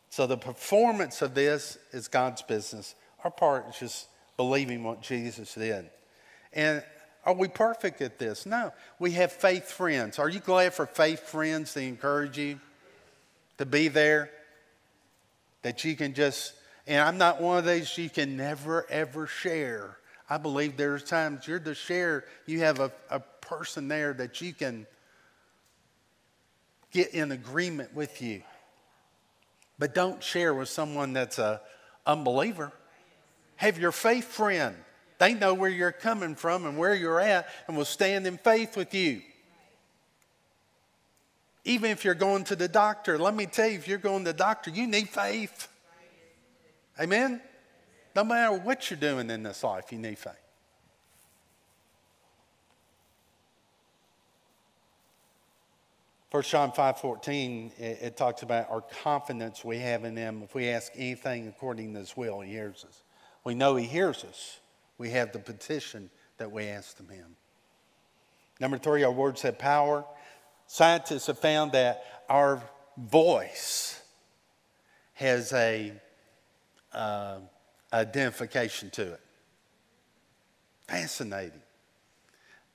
so 0.09 0.27
the 0.27 0.37
performance 0.37 1.21
of 1.21 1.33
this 1.33 1.77
is 1.91 2.07
God's 2.07 2.41
business. 2.41 2.95
Our 3.23 3.31
part 3.31 3.65
is 3.69 3.77
just 3.79 4.07
believing 4.37 4.83
what 4.83 5.01
Jesus 5.01 5.53
did. 5.55 5.89
And 6.53 6.83
are 7.25 7.33
we 7.33 7.47
perfect 7.47 8.01
at 8.01 8.19
this? 8.19 8.45
No. 8.45 8.71
We 8.99 9.11
have 9.11 9.31
faith 9.31 9.71
friends. 9.71 10.19
Are 10.19 10.29
you 10.29 10.39
glad 10.39 10.73
for 10.73 10.85
faith 10.85 11.21
friends 11.21 11.73
to 11.73 11.81
encourage 11.81 12.37
you 12.37 12.59
to 13.57 13.65
be 13.65 13.87
there? 13.87 14.29
That 15.63 15.83
you 15.83 15.95
can 15.95 16.13
just, 16.13 16.53
and 16.85 17.01
I'm 17.01 17.17
not 17.17 17.41
one 17.41 17.57
of 17.57 17.65
these 17.65 17.97
you 17.97 18.09
can 18.09 18.37
never 18.37 18.85
ever 18.89 19.25
share. 19.25 19.97
I 20.29 20.37
believe 20.37 20.77
there's 20.77 21.03
times 21.03 21.47
you're 21.47 21.59
the 21.59 21.73
share, 21.75 22.25
you 22.45 22.59
have 22.59 22.79
a, 22.79 22.91
a 23.09 23.19
person 23.19 23.87
there 23.87 24.13
that 24.13 24.41
you 24.41 24.53
can 24.53 24.85
get 26.95 27.13
in 27.13 27.33
agreement 27.33 27.93
with 27.93 28.21
you. 28.21 28.41
But 29.77 29.93
don't 29.93 30.23
share 30.23 30.53
with 30.53 30.69
someone 30.69 31.11
that's 31.11 31.37
a 31.37 31.59
unbeliever. 32.05 32.71
Have 33.57 33.77
your 33.77 33.91
faith 33.91 34.23
friend. 34.23 34.77
They 35.17 35.33
know 35.33 35.53
where 35.53 35.69
you're 35.69 35.91
coming 35.91 36.35
from 36.35 36.65
and 36.65 36.77
where 36.77 36.95
you're 36.95 37.19
at 37.19 37.49
and 37.67 37.75
will 37.75 37.83
stand 37.83 38.25
in 38.25 38.37
faith 38.37 38.77
with 38.77 38.93
you. 38.93 39.21
Even 41.65 41.91
if 41.91 42.05
you're 42.05 42.13
going 42.13 42.45
to 42.45 42.55
the 42.55 42.69
doctor, 42.69 43.17
let 43.17 43.35
me 43.35 43.45
tell 43.45 43.67
you, 43.67 43.75
if 43.75 43.89
you're 43.89 43.97
going 43.97 44.23
to 44.23 44.31
the 44.31 44.37
doctor, 44.37 44.71
you 44.71 44.87
need 44.87 45.09
faith. 45.09 45.67
Amen? 46.97 47.41
No 48.15 48.23
matter 48.23 48.55
what 48.57 48.89
you're 48.89 48.99
doing 48.99 49.29
in 49.29 49.43
this 49.43 49.63
life, 49.63 49.91
you 49.91 49.97
need 49.97 50.17
faith. 50.17 50.44
1 56.35 56.43
John 56.43 56.69
5.14, 56.69 57.79
it, 57.79 57.99
it 58.01 58.17
talks 58.17 58.41
about 58.41 58.69
our 58.69 58.81
confidence 58.81 59.63
we 59.63 59.77
have 59.77 60.03
in 60.03 60.17
him. 60.17 60.41
If 60.43 60.53
we 60.53 60.67
ask 60.67 60.91
anything 60.93 61.47
according 61.47 61.93
to 61.93 61.99
his 61.99 62.17
will, 62.17 62.41
he 62.41 62.51
hears 62.51 62.83
us. 62.85 63.03
We 63.45 63.55
know 63.55 63.77
he 63.77 63.85
hears 63.85 64.25
us. 64.25 64.59
We 64.97 65.11
have 65.11 65.31
the 65.31 65.39
petition 65.39 66.09
that 66.37 66.51
we 66.51 66.65
asked 66.65 66.99
of 66.99 67.07
him. 67.07 67.37
Number 68.59 68.77
three, 68.77 69.05
our 69.05 69.13
words 69.13 69.43
have 69.43 69.57
power. 69.57 70.03
Scientists 70.67 71.27
have 71.27 71.39
found 71.39 71.71
that 71.71 72.03
our 72.27 72.61
voice 72.97 74.01
has 75.13 75.53
a 75.53 75.93
uh, 76.91 77.37
identification 77.93 78.89
to 78.89 79.13
it. 79.13 79.21
Fascinating. 80.89 81.61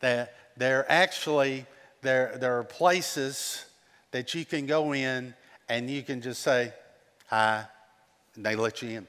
That 0.01 0.35
they're 0.57 0.91
actually 0.91 1.67
there, 2.03 2.37
there 2.39 2.59
are 2.59 2.65
places 2.65 3.65
that 4.11 4.35
you 4.35 4.45
can 4.45 4.67
go 4.67 4.93
in 4.93 5.35
and 5.69 5.89
you 5.89 6.03
can 6.03 6.21
just 6.21 6.43
say, 6.43 6.73
hi, 7.27 7.65
and 8.35 8.45
they 8.45 8.57
let 8.57 8.83
you 8.83 8.91
in. 8.91 9.07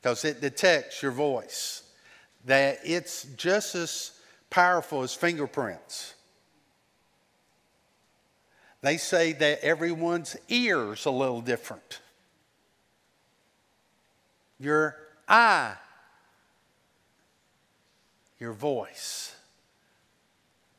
Because 0.00 0.24
it 0.24 0.40
detects 0.40 1.02
your 1.02 1.12
voice. 1.12 1.82
That 2.46 2.78
it's 2.84 3.24
just 3.36 3.74
as 3.74 4.12
powerful 4.50 5.02
as 5.02 5.14
fingerprints. 5.14 6.14
They 8.80 8.96
say 8.96 9.32
that 9.34 9.60
everyone's 9.60 10.36
ear's 10.48 11.06
a 11.06 11.10
little 11.10 11.40
different. 11.40 12.00
Your 14.58 14.96
eye, 15.28 15.74
your 18.40 18.52
voice. 18.52 19.36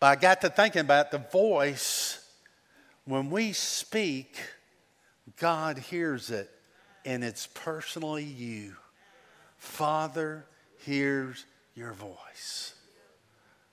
But 0.04 0.10
I 0.10 0.16
got 0.20 0.42
to 0.42 0.50
thinking 0.50 0.82
about 0.82 1.12
the 1.12 1.20
voice. 1.20 2.20
When 3.06 3.30
we 3.30 3.54
speak, 3.54 4.36
God 5.38 5.78
hears 5.78 6.30
it, 6.30 6.52
and 7.06 7.24
it's 7.24 7.48
personally 7.48 8.26
you. 8.26 8.76
Father 9.58 10.46
hears 10.80 11.46
your 11.74 11.94
voice. 11.94 12.74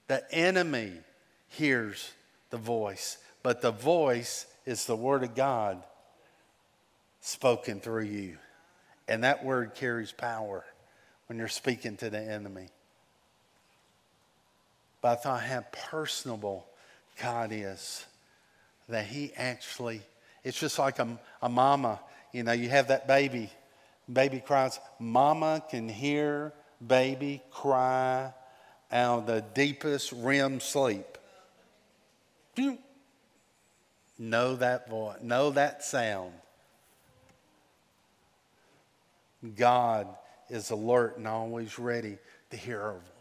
The 0.07 0.23
enemy 0.33 0.93
hears 1.49 2.13
the 2.51 2.59
voice, 2.59 3.19
but 3.43 3.61
the 3.61 3.73
voice 3.73 4.47
is 4.65 4.87
the 4.87 4.95
Word 4.95 5.25
of 5.25 5.35
God 5.35 5.83
spoken 7.21 7.81
through 7.81 8.05
you. 8.05 8.39
And 9.09 9.25
that 9.25 9.45
word 9.45 9.75
carries 9.75 10.13
power 10.13 10.65
when 11.27 11.41
you're 11.41 11.49
speaking 11.49 11.97
to 11.97 12.09
the 12.09 12.21
enemy. 12.21 12.69
But 15.01 15.09
I 15.13 15.15
thought 15.17 15.43
how 15.43 15.65
personable 15.73 16.67
God 17.23 17.51
is 17.53 18.05
that 18.89 19.07
He 19.07 19.33
actually, 19.37 20.03
it's 20.45 20.59
just 20.59 20.79
like 20.79 20.99
a, 20.99 21.19
a 21.43 21.49
mama. 21.49 22.01
You 22.33 22.43
know, 22.43 22.53
you 22.53 22.69
have 22.69 22.89
that 22.89 23.07
baby, 23.09 23.51
baby 24.13 24.41
cries. 24.41 24.79
Mama 24.99 25.63
can 25.69 25.89
hear 25.89 26.53
baby 26.87 27.43
cry 27.51 28.33
out 28.93 29.21
of 29.21 29.27
the 29.27 29.45
deepest 29.55 30.13
REM 30.13 30.61
sleep. 30.61 31.07
Know 34.19 34.57
that 34.57 34.91
voice, 34.91 35.17
know 35.23 35.51
that 35.51 35.83
sound. 35.83 36.33
God 39.57 40.09
is 40.51 40.71
alert 40.71 41.17
and 41.17 41.27
always 41.27 41.79
ready 41.79 42.19
to 42.51 42.57
hear 42.57 42.83
our 42.83 42.93
voice. 42.93 43.20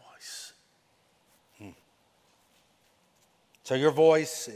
So 3.62 3.74
your 3.74 3.90
voice 3.90 4.48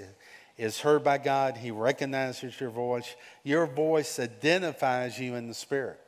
is 0.57 0.81
heard 0.81 1.05
by 1.05 1.19
God. 1.19 1.57
He 1.57 1.71
recognizes 1.71 2.59
your 2.61 2.71
voice. 2.71 3.15
Your 3.43 3.67
voice 3.67 4.19
identifies 4.19 5.19
you 5.19 5.35
in 5.35 5.49
the 5.49 5.55
Spirit. 5.55 6.01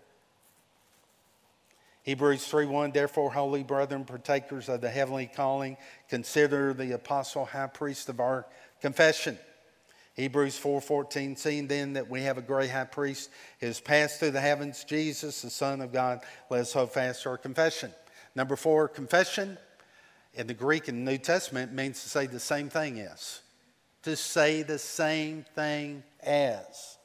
Hebrews 2.03 2.47
3:1 2.47 2.93
Therefore 2.93 3.33
holy 3.33 3.65
brethren 3.65 4.05
partakers 4.05 4.69
of 4.69 4.81
the 4.81 4.91
heavenly 4.91 5.27
calling 5.27 5.77
consider 6.09 6.73
the 6.73 6.93
apostle 6.93 7.45
high 7.45 7.67
priest 7.67 8.09
of 8.09 8.21
our 8.21 8.47
confession 8.81 9.37
Hebrews 10.15 10.57
4:14 10.57 11.37
seeing 11.37 11.67
then 11.67 11.95
that 11.95 12.09
we 12.09 12.23
have 12.23 12.39
a 12.39 12.43
great 12.43 12.71
high 12.71 12.85
priest 12.85 13.29
who 13.59 13.67
has 13.67 13.81
passed 13.81 14.21
through 14.21 14.31
the 14.31 14.41
heavens 14.41 14.85
Jesus 14.85 15.43
the 15.43 15.51
son 15.51 15.81
of 15.81 15.93
God 15.93 16.21
let 16.49 16.61
us 16.61 16.73
hold 16.73 16.93
fast 16.93 17.27
our 17.27 17.37
confession. 17.37 17.93
Number 18.37 18.55
4 18.55 18.87
confession 18.89 19.59
in 20.37 20.47
the 20.47 20.55
Greek 20.55 20.89
and 20.89 21.05
New 21.05 21.19
Testament 21.19 21.73
means 21.73 22.03
to 22.03 22.09
say 22.09 22.27
the 22.27 22.39
same 22.39 22.69
thing 22.69 23.01
as 23.01 23.41
to 24.07 24.15
say 24.15 24.63
the 24.63 24.79
same 24.79 25.45
thing 25.57 26.05
as 26.23 26.97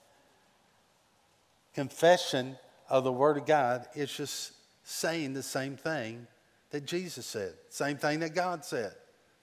confession 1.73 2.55
of 2.89 3.03
the 3.03 3.11
word 3.11 3.37
of 3.37 3.47
God 3.47 3.87
is 3.95 4.13
just 4.13 4.51
saying 4.83 5.33
the 5.33 5.41
same 5.41 5.77
thing 5.77 6.27
that 6.69 6.85
Jesus 6.85 7.25
said, 7.25 7.53
same 7.69 7.97
thing 7.97 8.19
that 8.19 8.35
God 8.35 8.63
said, 8.63 8.93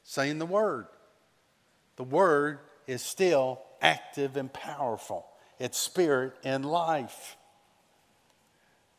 saying 0.05 0.39
the 0.39 0.47
word. 0.47 0.87
The 1.97 2.05
word 2.05 2.61
is 2.87 3.03
still 3.03 3.61
active 3.83 4.37
and 4.37 4.53
powerful. 4.53 5.27
It's 5.59 5.79
spirit 5.79 6.35
and 6.45 6.65
life. 6.65 7.37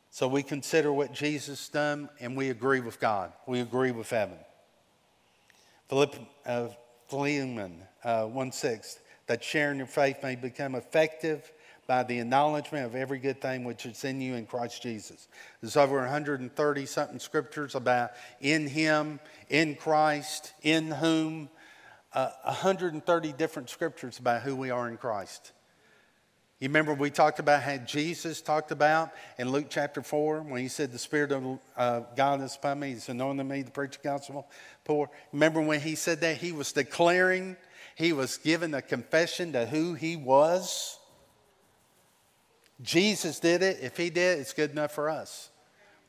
So 0.10 0.28
we 0.28 0.43
consider 0.43 0.91
what 0.91 1.13
Jesus 1.13 1.69
done 1.69 2.10
and 2.19 2.36
we 2.36 2.49
agree 2.49 2.82
with 2.82 2.99
God. 2.99 3.32
We 3.47 3.62
agree 3.62 3.91
with 3.91 4.10
heaven. 4.10 4.38
Philipp, 5.89 6.15
uh, 6.45 6.67
Philemon 7.08 7.84
uh, 8.04 8.25
1 8.25 8.52
6, 8.52 8.99
that 9.25 9.43
sharing 9.43 9.80
your 9.80 9.88
faith 9.88 10.17
may 10.21 10.36
become 10.36 10.75
effective 10.75 11.52
by 11.88 12.04
the 12.04 12.19
acknowledgement 12.19 12.86
of 12.86 12.93
every 12.95 13.17
good 13.17 13.41
thing 13.41 13.63
which 13.63 13.88
is 13.88 14.04
in 14.04 14.21
you 14.21 14.36
in 14.36 14.45
Christ 14.45 14.84
Jesus. 14.84 15.28
There's 15.60 15.75
over 15.75 15.97
130 15.97 16.86
something 16.86 17.17
scriptures 17.17 17.73
about 17.73 18.12
in 18.39 18.67
Him, 18.67 19.19
in 19.49 19.73
Christ, 19.73 20.54
in 20.62 20.91
whom, 20.91 21.49
uh, 22.13 22.30
130 22.43 23.34
different 23.34 23.71
scriptures 23.71 24.19
about 24.19 24.43
who 24.43 24.56
we 24.56 24.69
are 24.69 24.88
in 24.88 24.97
Christ. 24.97 25.52
You 26.59 26.67
remember 26.67 26.93
we 26.93 27.09
talked 27.09 27.39
about 27.39 27.63
how 27.63 27.77
Jesus 27.77 28.41
talked 28.41 28.71
about 28.71 29.11
in 29.37 29.49
Luke 29.49 29.67
chapter 29.69 30.01
4 30.03 30.41
when 30.41 30.61
he 30.61 30.67
said, 30.67 30.91
The 30.91 30.99
Spirit 30.99 31.31
of 31.31 31.59
uh, 31.77 32.01
God 32.17 32.41
is 32.41 32.55
upon 32.55 32.81
me, 32.81 32.89
he's 32.89 33.07
anointed 33.07 33.45
me 33.45 33.63
to 33.63 33.71
preach 33.71 33.97
the 33.97 34.03
gospel 34.03 34.45
poor. 34.83 35.09
Remember 35.31 35.61
when 35.61 35.79
he 35.79 35.95
said 35.95 36.19
that? 36.19 36.37
He 36.37 36.51
was 36.51 36.73
declaring, 36.73 37.55
he 37.95 38.11
was 38.11 38.37
giving 38.37 38.73
a 38.73 38.81
confession 38.81 39.53
to 39.53 39.67
who 39.67 39.93
he 39.93 40.17
was. 40.17 40.97
Jesus 42.81 43.39
did 43.39 43.61
it. 43.61 43.79
If 43.81 43.95
he 43.95 44.09
did, 44.09 44.39
it's 44.39 44.51
good 44.51 44.71
enough 44.71 44.91
for 44.91 45.09
us. 45.09 45.49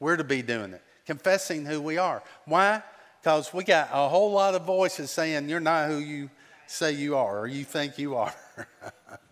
We're 0.01 0.17
to 0.17 0.25
be 0.25 0.43
doing 0.43 0.73
it, 0.73 0.83
confessing 1.07 1.65
who 1.65 1.81
we 1.81 1.99
are. 1.99 2.25
Why? 2.47 2.83
Because 3.23 3.55
we 3.55 3.63
got 3.63 3.91
a 3.93 4.09
whole 4.09 4.33
lot 4.33 4.57
of 4.57 4.65
voices 4.65 5.13
saying 5.13 5.49
you're 5.49 5.61
not 5.61 5.89
who 5.89 5.99
you 5.99 6.31
say 6.67 6.93
you 6.93 7.17
are 7.17 7.41
or 7.41 7.47
you 7.47 7.65
think 7.65 7.99
you 7.99 8.17
are. 8.17 8.35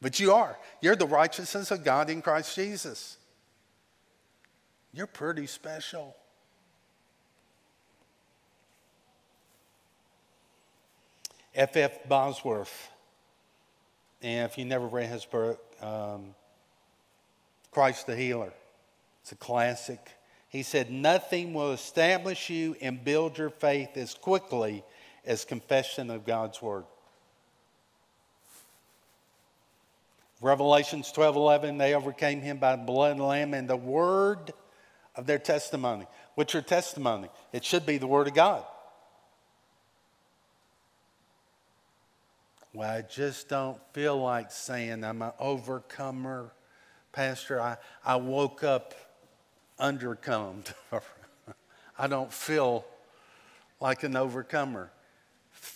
but 0.00 0.20
you 0.20 0.32
are. 0.32 0.56
You're 0.80 0.96
the 0.96 1.06
righteousness 1.06 1.70
of 1.70 1.84
God 1.84 2.10
in 2.10 2.22
Christ 2.22 2.54
Jesus. 2.54 3.16
You're 4.92 5.06
pretty 5.06 5.46
special. 5.46 6.14
F. 11.54 11.76
F. 11.76 12.08
Bosworth, 12.08 12.88
and 14.22 14.48
if 14.48 14.58
you 14.58 14.64
never 14.64 14.86
read 14.86 15.08
his 15.08 15.24
book, 15.24 15.60
um, 15.82 16.34
Christ 17.72 18.06
the 18.06 18.14
Healer, 18.14 18.52
it's 19.22 19.32
a 19.32 19.36
classic. 19.36 19.98
He 20.48 20.62
said, 20.62 20.90
Nothing 20.90 21.54
will 21.54 21.72
establish 21.72 22.48
you 22.48 22.76
and 22.80 23.04
build 23.04 23.38
your 23.38 23.50
faith 23.50 23.96
as 23.96 24.14
quickly 24.14 24.84
as 25.24 25.44
confession 25.44 26.10
of 26.10 26.24
God's 26.24 26.62
word. 26.62 26.84
Revelations 30.40 31.10
12 31.12 31.36
11, 31.36 31.78
they 31.78 31.94
overcame 31.94 32.40
him 32.40 32.58
by 32.58 32.76
the 32.76 32.82
blood 32.82 33.18
the 33.18 33.24
Lamb 33.24 33.54
and 33.54 33.68
the 33.68 33.76
word 33.76 34.52
of 35.16 35.26
their 35.26 35.38
testimony. 35.38 36.06
What's 36.36 36.54
your 36.54 36.62
testimony? 36.62 37.28
It 37.52 37.64
should 37.64 37.84
be 37.84 37.98
the 37.98 38.06
word 38.06 38.28
of 38.28 38.34
God. 38.34 38.64
Well, 42.72 42.88
I 42.88 43.02
just 43.02 43.48
don't 43.48 43.78
feel 43.92 44.16
like 44.20 44.52
saying 44.52 45.02
I'm 45.02 45.22
an 45.22 45.32
overcomer. 45.40 46.52
Pastor, 47.10 47.60
I, 47.60 47.78
I 48.04 48.16
woke 48.16 48.62
up 48.62 48.94
undercombed. 49.78 50.72
I 51.98 52.06
don't 52.06 52.32
feel 52.32 52.84
like 53.80 54.04
an 54.04 54.14
overcomer. 54.14 54.92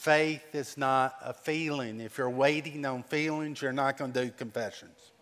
Faith 0.03 0.57
is 0.57 0.77
not 0.77 1.15
a 1.23 1.33
feeling. 1.33 2.01
If 2.01 2.19
you're 2.19 2.29
waiting 2.29 2.85
on 2.85 3.05
feelings, 3.05 3.63
you're 3.63 3.73
not 3.73 3.97
going 3.97 4.13
to 4.13 4.25
do 4.25 4.31
confessions. 4.33 5.13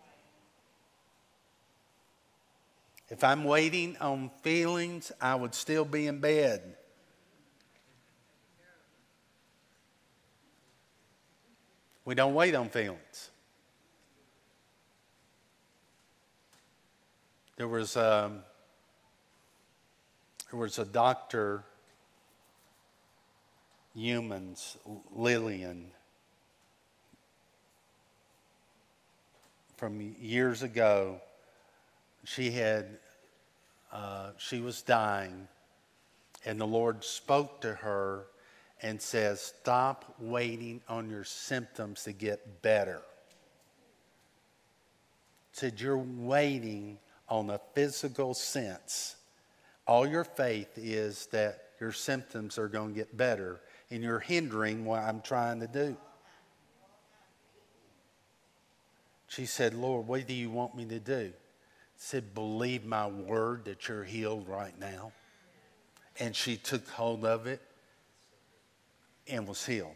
If 3.07 3.23
I'm 3.23 3.43
waiting 3.43 3.95
on 4.01 4.31
feelings, 4.41 5.11
I 5.21 5.35
would 5.35 5.53
still 5.53 5.85
be 5.85 6.07
in 6.07 6.19
bed. 6.19 6.77
We 12.03 12.15
don't 12.15 12.33
wait 12.33 12.55
on 12.55 12.69
feelings. 12.69 13.29
There 17.55 17.67
was 17.67 17.95
a, 17.95 18.25
um, 18.25 18.39
there 20.49 20.59
was 20.59 20.79
a 20.79 20.85
doctor, 20.85 21.65
Yeomans, 23.95 24.77
Lillian, 25.11 25.91
from 29.77 30.15
years 30.19 30.63
ago. 30.63 31.19
She 32.23 32.51
had, 32.51 32.99
uh, 33.91 34.31
she 34.37 34.59
was 34.59 34.81
dying, 34.83 35.47
and 36.45 36.61
the 36.61 36.67
Lord 36.67 37.03
spoke 37.03 37.61
to 37.61 37.73
her 37.73 38.27
and 38.81 39.01
says, 39.01 39.41
Stop 39.41 40.15
waiting 40.19 40.81
on 40.87 41.09
your 41.09 41.23
symptoms 41.23 42.03
to 42.03 42.11
get 42.11 42.61
better. 42.61 43.01
Said, 45.51 45.81
You're 45.81 45.97
waiting 45.97 46.99
on 47.27 47.49
a 47.49 47.59
physical 47.73 48.33
sense. 48.33 49.15
All 49.87 50.05
your 50.05 50.23
faith 50.23 50.77
is 50.77 51.25
that 51.27 51.60
your 51.81 51.91
symptoms 51.91 52.57
are 52.57 52.67
going 52.67 52.89
to 52.89 52.95
get 52.95 53.17
better, 53.17 53.59
and 53.89 54.01
you're 54.03 54.19
hindering 54.19 54.85
what 54.85 55.01
I'm 55.01 55.21
trying 55.21 55.59
to 55.59 55.67
do. 55.67 55.97
She 59.27 59.45
said, 59.45 59.73
Lord, 59.73 60.07
what 60.07 60.27
do 60.27 60.33
you 60.33 60.49
want 60.49 60.75
me 60.75 60.85
to 60.85 60.99
do? 60.99 61.33
said, 62.01 62.33
Believe 62.33 62.83
my 62.83 63.07
word 63.07 63.65
that 63.65 63.87
you're 63.87 64.03
healed 64.03 64.47
right 64.47 64.77
now. 64.79 65.11
And 66.19 66.35
she 66.35 66.57
took 66.57 66.87
hold 66.89 67.23
of 67.23 67.45
it 67.45 67.61
and 69.27 69.47
was 69.47 69.65
healed. 69.65 69.95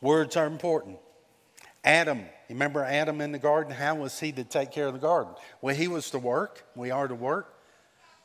Words 0.00 0.36
are 0.36 0.46
important. 0.46 0.98
Adam, 1.84 2.24
remember 2.48 2.82
Adam 2.82 3.20
in 3.20 3.32
the 3.32 3.38
garden? 3.38 3.72
How 3.72 3.94
was 3.94 4.18
he 4.18 4.32
to 4.32 4.44
take 4.44 4.70
care 4.70 4.86
of 4.86 4.94
the 4.94 4.98
garden? 4.98 5.34
Well, 5.60 5.74
he 5.74 5.86
was 5.86 6.10
to 6.10 6.18
work. 6.18 6.64
We 6.74 6.90
are 6.90 7.06
to 7.06 7.14
work. 7.14 7.53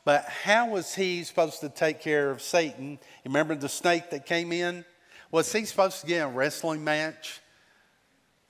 But 0.04 0.24
how 0.24 0.70
was 0.70 0.94
he 0.94 1.24
supposed 1.24 1.60
to 1.60 1.68
take 1.68 2.00
care 2.00 2.30
of 2.30 2.40
Satan? 2.40 2.98
Remember 3.24 3.54
the 3.54 3.68
snake 3.68 4.10
that 4.10 4.26
came 4.26 4.52
in? 4.52 4.84
Was 5.30 5.52
he 5.52 5.64
supposed 5.64 6.00
to 6.00 6.06
get 6.06 6.20
a 6.20 6.28
wrestling 6.28 6.82
match 6.82 7.40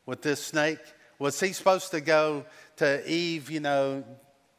with 0.06 0.22
this 0.22 0.44
snake? 0.44 0.78
Was 1.18 1.38
he 1.38 1.52
supposed 1.52 1.90
to 1.90 2.00
go 2.00 2.46
to 2.76 3.10
Eve, 3.10 3.50
you 3.50 3.60
know, 3.60 4.04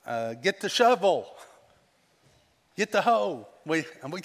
uh, 0.05 0.33
get 0.35 0.59
the 0.61 0.69
shovel, 0.69 1.27
get 2.75 2.91
the 2.91 3.01
hoe? 3.01 3.47
We, 3.65 3.85
we, 4.09 4.21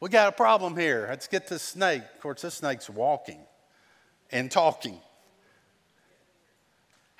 we 0.00 0.08
got 0.08 0.28
a 0.28 0.32
problem 0.32 0.76
here. 0.76 1.06
Let's 1.08 1.26
get 1.26 1.48
this 1.48 1.62
snake. 1.62 2.02
Of 2.14 2.20
course, 2.20 2.42
this 2.42 2.54
snake's 2.54 2.88
walking 2.88 3.40
and 4.30 4.50
talking. 4.50 4.98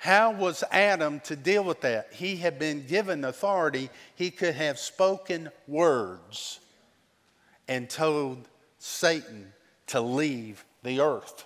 How 0.05 0.29
was 0.29 0.63
Adam 0.69 1.19
to 1.21 1.35
deal 1.35 1.63
with 1.63 1.81
that? 1.81 2.09
He 2.13 2.35
had 2.35 2.59
been 2.59 2.85
given 2.85 3.25
authority. 3.25 3.89
He 4.13 4.29
could 4.29 4.53
have 4.53 4.77
spoken 4.77 5.49
words 5.67 6.59
and 7.67 7.89
told 7.89 8.47
Satan 8.77 9.51
to 9.87 10.01
leave 10.01 10.63
the 10.83 10.99
earth 10.99 11.43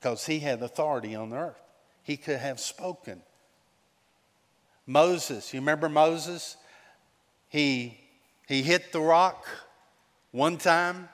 because 0.00 0.24
he 0.24 0.38
had 0.38 0.62
authority 0.62 1.14
on 1.14 1.28
the 1.28 1.36
earth. 1.36 1.62
He 2.04 2.16
could 2.16 2.38
have 2.38 2.58
spoken. 2.58 3.20
Moses, 4.86 5.52
you 5.52 5.60
remember 5.60 5.90
Moses? 5.90 6.56
He, 7.50 8.00
he 8.48 8.62
hit 8.62 8.92
the 8.92 9.00
rock 9.02 9.44
one 10.30 10.56
time, 10.56 11.10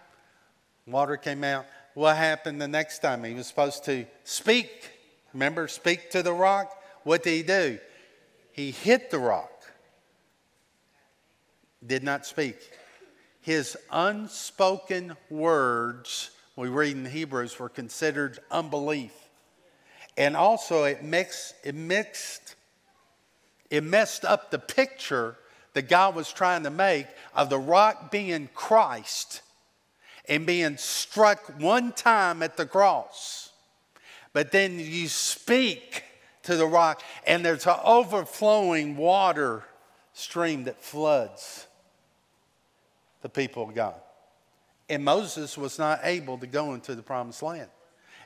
water 0.86 1.16
came 1.16 1.42
out. 1.42 1.66
What 1.98 2.16
happened 2.16 2.62
the 2.62 2.68
next 2.68 3.00
time? 3.00 3.24
He 3.24 3.34
was 3.34 3.48
supposed 3.48 3.84
to 3.86 4.06
speak. 4.22 4.88
Remember, 5.32 5.66
speak 5.66 6.12
to 6.12 6.22
the 6.22 6.32
rock? 6.32 6.80
What 7.02 7.24
did 7.24 7.32
he 7.32 7.42
do? 7.42 7.80
He 8.52 8.70
hit 8.70 9.10
the 9.10 9.18
rock, 9.18 9.50
did 11.84 12.04
not 12.04 12.24
speak. 12.24 12.56
His 13.40 13.76
unspoken 13.90 15.16
words, 15.28 16.30
we 16.54 16.68
read 16.68 16.96
in 16.96 17.04
Hebrews, 17.04 17.58
were 17.58 17.68
considered 17.68 18.38
unbelief. 18.48 19.12
And 20.16 20.36
also, 20.36 20.84
it 20.84 21.02
mixed, 21.02 21.56
it 21.64 21.74
mixed, 21.74 22.54
it 23.70 23.82
messed 23.82 24.24
up 24.24 24.52
the 24.52 24.60
picture 24.60 25.36
that 25.72 25.88
God 25.88 26.14
was 26.14 26.32
trying 26.32 26.62
to 26.62 26.70
make 26.70 27.08
of 27.34 27.50
the 27.50 27.58
rock 27.58 28.12
being 28.12 28.50
Christ 28.54 29.42
and 30.28 30.46
being 30.46 30.76
struck 30.76 31.58
one 31.60 31.92
time 31.92 32.42
at 32.42 32.56
the 32.56 32.66
cross. 32.66 33.50
But 34.32 34.52
then 34.52 34.78
you 34.78 35.08
speak 35.08 36.04
to 36.44 36.56
the 36.56 36.66
rock, 36.66 37.02
and 37.26 37.44
there's 37.44 37.66
an 37.66 37.76
overflowing 37.82 38.96
water 38.96 39.64
stream 40.12 40.64
that 40.64 40.82
floods 40.82 41.66
the 43.22 43.28
people 43.28 43.68
of 43.68 43.74
God. 43.74 43.94
And 44.88 45.04
Moses 45.04 45.58
was 45.58 45.78
not 45.78 46.00
able 46.04 46.38
to 46.38 46.46
go 46.46 46.74
into 46.74 46.94
the 46.94 47.02
promised 47.02 47.42
land. 47.42 47.68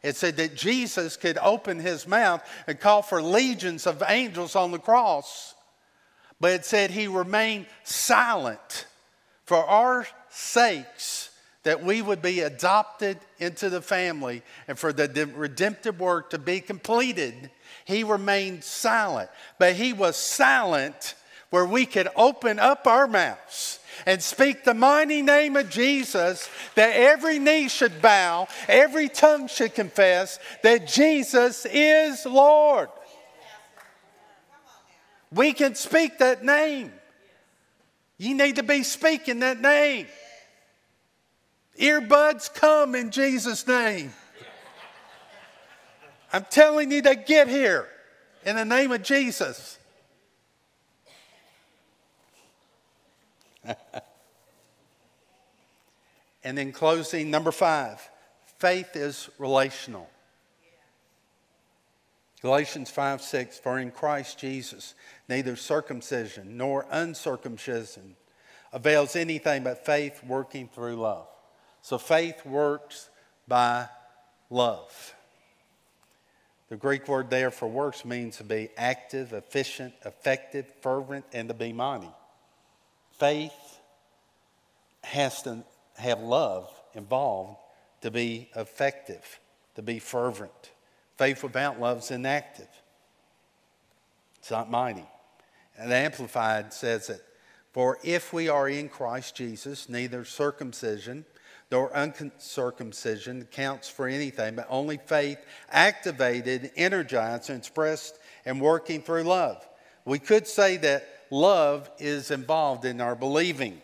It 0.02 0.16
said 0.16 0.36
that 0.36 0.56
Jesus 0.56 1.16
could 1.16 1.38
open 1.38 1.78
his 1.78 2.08
mouth 2.08 2.42
and 2.66 2.78
call 2.78 3.02
for 3.02 3.22
legions 3.22 3.86
of 3.86 4.02
angels 4.06 4.56
on 4.56 4.72
the 4.72 4.78
cross, 4.78 5.54
but 6.40 6.52
it 6.52 6.64
said 6.64 6.90
he 6.90 7.06
remained 7.06 7.66
silent 7.84 8.86
for 9.44 9.64
our 9.64 10.06
sakes 10.28 11.30
that 11.62 11.82
we 11.82 12.02
would 12.02 12.20
be 12.20 12.40
adopted 12.40 13.18
into 13.38 13.70
the 13.70 13.80
family 13.80 14.42
and 14.66 14.78
for 14.78 14.92
the 14.92 15.30
redemptive 15.34 16.00
work 16.00 16.30
to 16.30 16.38
be 16.38 16.60
completed, 16.60 17.50
he 17.84 18.02
remained 18.04 18.64
silent. 18.64 19.30
But 19.58 19.74
he 19.74 19.92
was 19.92 20.16
silent 20.16 21.14
where 21.50 21.66
we 21.66 21.86
could 21.86 22.08
open 22.16 22.58
up 22.58 22.86
our 22.86 23.06
mouths 23.06 23.78
and 24.06 24.22
speak 24.22 24.64
the 24.64 24.74
mighty 24.74 25.22
name 25.22 25.56
of 25.56 25.68
Jesus, 25.68 26.48
that 26.74 26.96
every 26.96 27.38
knee 27.38 27.68
should 27.68 28.00
bow, 28.00 28.48
every 28.66 29.08
tongue 29.08 29.46
should 29.48 29.74
confess 29.74 30.38
that 30.62 30.88
Jesus 30.88 31.66
is 31.70 32.24
Lord. 32.26 32.88
We 35.30 35.52
can 35.52 35.74
speak 35.74 36.18
that 36.18 36.44
name. 36.44 36.92
You 38.18 38.34
need 38.34 38.56
to 38.56 38.62
be 38.62 38.82
speaking 38.82 39.40
that 39.40 39.60
name. 39.60 40.06
Earbuds 41.82 42.54
come 42.54 42.94
in 42.94 43.10
Jesus' 43.10 43.66
name. 43.66 44.12
I'm 46.32 46.46
telling 46.48 46.92
you 46.92 47.02
to 47.02 47.16
get 47.16 47.48
here 47.48 47.88
in 48.46 48.54
the 48.54 48.64
name 48.64 48.92
of 48.92 49.02
Jesus. 49.02 49.78
and 56.44 56.56
then 56.56 56.70
closing, 56.70 57.32
number 57.32 57.50
five 57.50 58.00
faith 58.58 58.94
is 58.94 59.28
relational. 59.38 60.08
Galatians 62.42 62.90
5 62.90 63.20
6, 63.22 63.58
for 63.58 63.80
in 63.80 63.90
Christ 63.90 64.38
Jesus, 64.38 64.94
neither 65.28 65.56
circumcision 65.56 66.56
nor 66.56 66.86
uncircumcision 66.92 68.14
avails 68.72 69.16
anything 69.16 69.64
but 69.64 69.84
faith 69.84 70.22
working 70.24 70.68
through 70.68 70.94
love. 70.94 71.26
So 71.82 71.98
faith 71.98 72.46
works 72.46 73.10
by 73.46 73.88
love. 74.50 75.14
The 76.68 76.76
Greek 76.76 77.06
word 77.06 77.28
there 77.28 77.50
for 77.50 77.66
works 77.68 78.04
means 78.04 78.38
to 78.38 78.44
be 78.44 78.70
active, 78.78 79.34
efficient, 79.34 79.92
effective, 80.06 80.64
fervent, 80.80 81.26
and 81.32 81.48
to 81.48 81.54
be 81.54 81.72
mighty. 81.72 82.08
Faith 83.18 83.52
has 85.02 85.42
to 85.42 85.64
have 85.98 86.20
love 86.20 86.70
involved 86.94 87.58
to 88.00 88.10
be 88.10 88.48
effective, 88.56 89.40
to 89.74 89.82
be 89.82 89.98
fervent. 89.98 90.70
Faith 91.16 91.42
without 91.42 91.80
love 91.80 91.98
is 91.98 92.10
inactive. 92.10 92.68
It's 94.38 94.50
not 94.50 94.70
mighty. 94.70 95.06
And 95.78 95.92
Amplified 95.92 96.72
says 96.72 97.10
it 97.10 97.22
For 97.72 97.98
if 98.02 98.32
we 98.32 98.48
are 98.48 98.68
in 98.68 98.88
Christ 98.88 99.36
Jesus, 99.36 99.88
neither 99.88 100.24
circumcision 100.24 101.24
nor 101.72 101.90
uncircumcision 101.94 103.48
counts 103.50 103.88
for 103.88 104.06
anything, 104.06 104.54
but 104.54 104.66
only 104.68 104.98
faith 104.98 105.38
activated, 105.70 106.70
energized, 106.76 107.48
and 107.48 107.58
expressed 107.58 108.18
and 108.44 108.60
working 108.60 109.00
through 109.00 109.22
love. 109.22 109.66
We 110.04 110.18
could 110.18 110.46
say 110.46 110.76
that 110.76 111.08
love 111.30 111.90
is 111.98 112.30
involved 112.30 112.84
in 112.84 113.00
our 113.00 113.16
believing. 113.16 113.80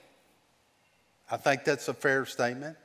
I 1.31 1.39
think 1.39 1.65
that's 1.65 1.89
a 1.89 1.95
fair 1.95 2.27
statement. 2.27 2.77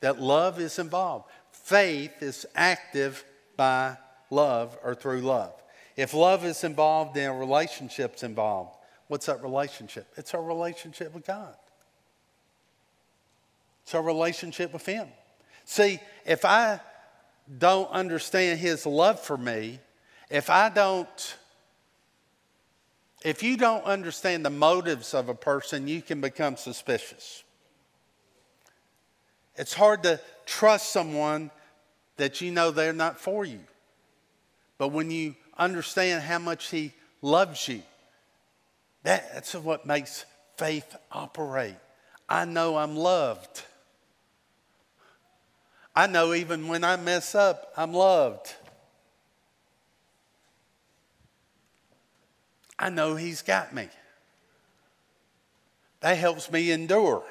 That 0.00 0.20
love 0.20 0.60
is 0.60 0.78
involved. 0.78 1.24
Faith 1.50 2.22
is 2.22 2.46
active 2.54 3.24
by 3.56 3.96
love 4.30 4.76
or 4.84 4.94
through 4.94 5.22
love. 5.22 5.54
If 5.96 6.12
love 6.12 6.44
is 6.44 6.62
involved, 6.62 7.14
then 7.14 7.38
relationship's 7.38 8.22
involved. 8.22 8.76
What's 9.08 9.26
that 9.26 9.42
relationship? 9.42 10.08
It's 10.18 10.34
our 10.34 10.42
relationship 10.42 11.14
with 11.14 11.26
God. 11.26 11.56
It's 13.86 13.94
our 13.94 14.02
relationship 14.02 14.72
with 14.72 14.84
Him. 14.84 15.06
See, 15.64 16.00
if 16.24 16.44
I 16.44 16.80
don't 17.56 17.88
understand 17.92 18.58
His 18.58 18.84
love 18.84 19.20
for 19.20 19.36
me, 19.36 19.78
if 20.28 20.50
I 20.50 20.70
don't, 20.70 21.36
if 23.24 23.44
you 23.44 23.56
don't 23.56 23.84
understand 23.84 24.44
the 24.44 24.50
motives 24.50 25.14
of 25.14 25.28
a 25.28 25.34
person, 25.34 25.86
you 25.86 26.02
can 26.02 26.20
become 26.20 26.56
suspicious. 26.56 27.44
It's 29.54 29.72
hard 29.72 30.02
to 30.02 30.20
trust 30.46 30.90
someone 30.90 31.52
that 32.16 32.40
you 32.40 32.50
know 32.50 32.72
they're 32.72 32.92
not 32.92 33.20
for 33.20 33.44
you. 33.44 33.60
But 34.78 34.88
when 34.88 35.12
you 35.12 35.36
understand 35.56 36.24
how 36.24 36.40
much 36.40 36.70
He 36.70 36.92
loves 37.22 37.68
you, 37.68 37.82
that's 39.04 39.54
what 39.54 39.86
makes 39.86 40.24
faith 40.56 40.96
operate. 41.12 41.76
I 42.28 42.46
know 42.46 42.76
I'm 42.76 42.96
loved. 42.96 43.62
I 45.96 46.06
know 46.06 46.34
even 46.34 46.68
when 46.68 46.84
I 46.84 46.96
mess 46.96 47.34
up, 47.34 47.72
I'm 47.74 47.94
loved. 47.94 48.54
I 52.78 52.90
know 52.90 53.16
He's 53.16 53.40
got 53.40 53.74
me. 53.74 53.88
That 56.00 56.18
helps 56.18 56.52
me 56.52 56.70
endure 56.70 57.24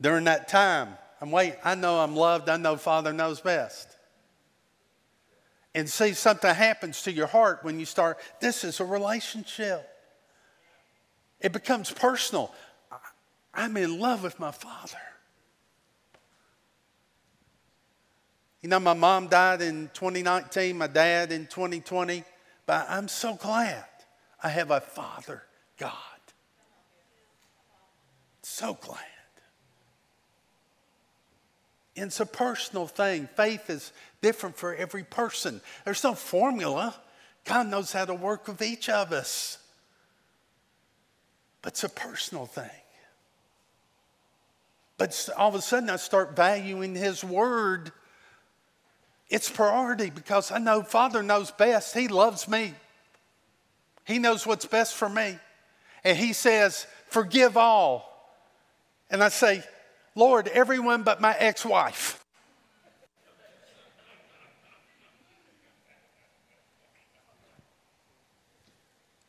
during 0.00 0.24
that 0.24 0.46
time. 0.46 0.96
I'm 1.20 1.32
waiting. 1.32 1.58
I 1.64 1.74
know 1.74 1.98
I'm 1.98 2.14
loved. 2.14 2.48
I 2.48 2.56
know 2.56 2.76
Father 2.76 3.12
knows 3.12 3.40
best. 3.40 3.88
And 5.74 5.90
see, 5.90 6.12
something 6.12 6.54
happens 6.54 7.02
to 7.02 7.12
your 7.12 7.26
heart 7.26 7.60
when 7.62 7.80
you 7.80 7.86
start, 7.86 8.18
this 8.40 8.62
is 8.62 8.78
a 8.78 8.84
relationship. 8.84 9.88
It 11.40 11.52
becomes 11.52 11.90
personal. 11.90 12.54
I'm 13.52 13.76
in 13.76 13.98
love 13.98 14.22
with 14.22 14.38
my 14.38 14.52
Father. 14.52 14.98
You 18.62 18.68
know, 18.68 18.80
my 18.80 18.94
mom 18.94 19.28
died 19.28 19.62
in 19.62 19.90
2019, 19.94 20.76
my 20.76 20.88
dad 20.88 21.30
in 21.30 21.46
2020, 21.46 22.24
but 22.66 22.86
I'm 22.88 23.06
so 23.08 23.34
glad 23.34 23.84
I 24.42 24.48
have 24.48 24.70
a 24.70 24.80
Father 24.80 25.42
God. 25.78 25.92
So 28.42 28.74
glad. 28.80 28.98
It's 31.94 32.20
a 32.20 32.26
personal 32.26 32.86
thing. 32.86 33.28
Faith 33.36 33.70
is 33.70 33.92
different 34.22 34.56
for 34.56 34.74
every 34.74 35.04
person. 35.04 35.60
There's 35.84 36.02
no 36.02 36.14
formula. 36.14 36.94
God 37.44 37.68
knows 37.68 37.92
how 37.92 38.04
to 38.04 38.14
work 38.14 38.46
with 38.46 38.62
each 38.62 38.88
of 38.88 39.12
us. 39.12 39.58
But 41.62 41.72
it's 41.72 41.84
a 41.84 41.88
personal 41.88 42.46
thing. 42.46 42.70
But 44.96 45.28
all 45.36 45.48
of 45.48 45.54
a 45.54 45.62
sudden, 45.62 45.90
I 45.90 45.96
start 45.96 46.34
valuing 46.36 46.94
His 46.94 47.22
Word. 47.22 47.92
It's 49.28 49.50
priority 49.50 50.10
because 50.10 50.50
I 50.50 50.58
know 50.58 50.82
Father 50.82 51.22
knows 51.22 51.50
best. 51.50 51.94
He 51.94 52.08
loves 52.08 52.48
me, 52.48 52.74
He 54.04 54.18
knows 54.18 54.46
what's 54.46 54.66
best 54.66 54.94
for 54.94 55.08
me. 55.08 55.38
And 56.04 56.16
He 56.16 56.32
says, 56.32 56.86
Forgive 57.08 57.56
all. 57.56 58.04
And 59.10 59.22
I 59.22 59.28
say, 59.28 59.62
Lord, 60.14 60.48
everyone 60.48 61.02
but 61.02 61.20
my 61.20 61.34
ex 61.38 61.64
wife. 61.64 62.24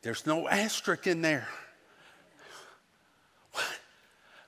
There's 0.02 0.26
no 0.26 0.48
asterisk 0.48 1.08
in 1.08 1.22
there. 1.22 1.48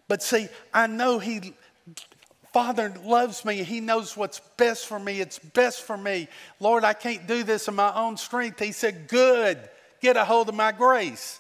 But 0.07 0.23
see, 0.23 0.47
I 0.73 0.87
know 0.87 1.19
He, 1.19 1.53
Father 2.51 2.93
loves 3.05 3.45
me. 3.45 3.63
He 3.63 3.79
knows 3.79 4.17
what's 4.17 4.41
best 4.57 4.85
for 4.85 4.99
me. 4.99 5.21
It's 5.21 5.39
best 5.39 5.83
for 5.83 5.95
me. 5.95 6.27
Lord, 6.59 6.83
I 6.83 6.93
can't 6.93 7.25
do 7.25 7.43
this 7.43 7.67
in 7.67 7.75
my 7.75 7.93
own 7.95 8.17
strength. 8.17 8.59
He 8.59 8.73
said, 8.73 9.07
Good, 9.07 9.57
get 10.01 10.17
a 10.17 10.25
hold 10.25 10.49
of 10.49 10.55
my 10.55 10.73
grace. 10.73 11.39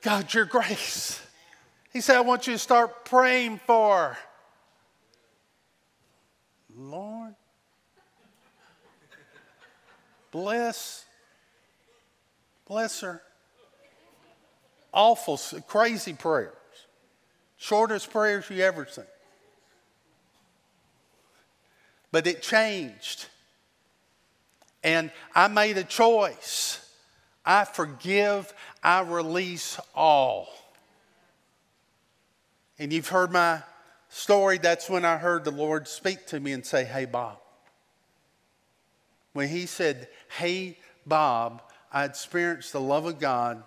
God, 0.00 0.32
your 0.32 0.46
grace. 0.46 1.20
He 1.92 2.00
said, 2.00 2.16
I 2.16 2.22
want 2.22 2.46
you 2.46 2.54
to 2.54 2.58
start 2.58 3.04
praying 3.04 3.60
for. 3.66 4.16
Lord, 6.76 7.34
bless, 10.30 11.04
bless 12.66 13.00
her. 13.02 13.22
Awful, 14.92 15.38
crazy 15.66 16.14
prayers. 16.14 16.52
Shortest 17.56 18.10
prayers 18.10 18.48
you 18.50 18.62
ever 18.62 18.86
seen. 18.90 19.04
But 22.14 22.28
it 22.28 22.42
changed. 22.42 23.26
And 24.84 25.10
I 25.34 25.48
made 25.48 25.78
a 25.78 25.82
choice. 25.82 26.78
I 27.44 27.64
forgive, 27.64 28.54
I 28.84 29.00
release 29.00 29.80
all. 29.96 30.48
And 32.78 32.92
you've 32.92 33.08
heard 33.08 33.32
my 33.32 33.64
story. 34.10 34.58
That's 34.58 34.88
when 34.88 35.04
I 35.04 35.16
heard 35.16 35.42
the 35.42 35.50
Lord 35.50 35.88
speak 35.88 36.24
to 36.28 36.38
me 36.38 36.52
and 36.52 36.64
say, 36.64 36.84
Hey, 36.84 37.04
Bob. 37.04 37.38
When 39.32 39.48
He 39.48 39.66
said, 39.66 40.06
Hey, 40.38 40.78
Bob, 41.04 41.62
I 41.90 42.04
experienced 42.04 42.72
the 42.72 42.80
love 42.80 43.06
of 43.06 43.18
God. 43.18 43.60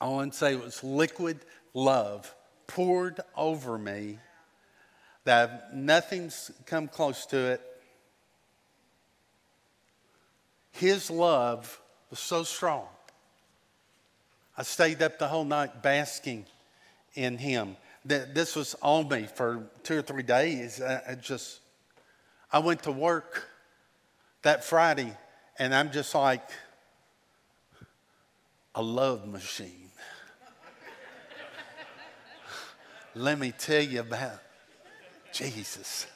I 0.00 0.08
want 0.08 0.32
to 0.32 0.38
say 0.38 0.54
it 0.54 0.64
was 0.64 0.82
liquid 0.82 1.38
love 1.74 2.34
poured 2.66 3.20
over 3.36 3.76
me 3.76 4.20
that 5.26 5.74
nothing's 5.74 6.52
come 6.66 6.86
close 6.86 7.26
to 7.26 7.36
it. 7.36 7.60
His 10.70 11.10
love 11.10 11.80
was 12.10 12.20
so 12.20 12.44
strong. 12.44 12.86
I 14.56 14.62
stayed 14.62 15.02
up 15.02 15.18
the 15.18 15.26
whole 15.26 15.44
night 15.44 15.82
basking 15.82 16.46
in 17.14 17.38
him. 17.38 17.76
This 18.04 18.54
was 18.54 18.76
on 18.80 19.08
me 19.08 19.26
for 19.26 19.68
two 19.82 19.98
or 19.98 20.02
three 20.02 20.22
days. 20.22 20.80
I 20.80 21.16
just, 21.20 21.58
I 22.52 22.60
went 22.60 22.84
to 22.84 22.92
work 22.92 23.48
that 24.42 24.64
Friday 24.64 25.12
and 25.58 25.74
I'm 25.74 25.90
just 25.90 26.14
like 26.14 26.48
a 28.76 28.82
love 28.82 29.26
machine. 29.26 29.90
Let 33.16 33.40
me 33.40 33.52
tell 33.58 33.82
you 33.82 34.00
about 34.00 34.45
Jesus. 35.36 36.06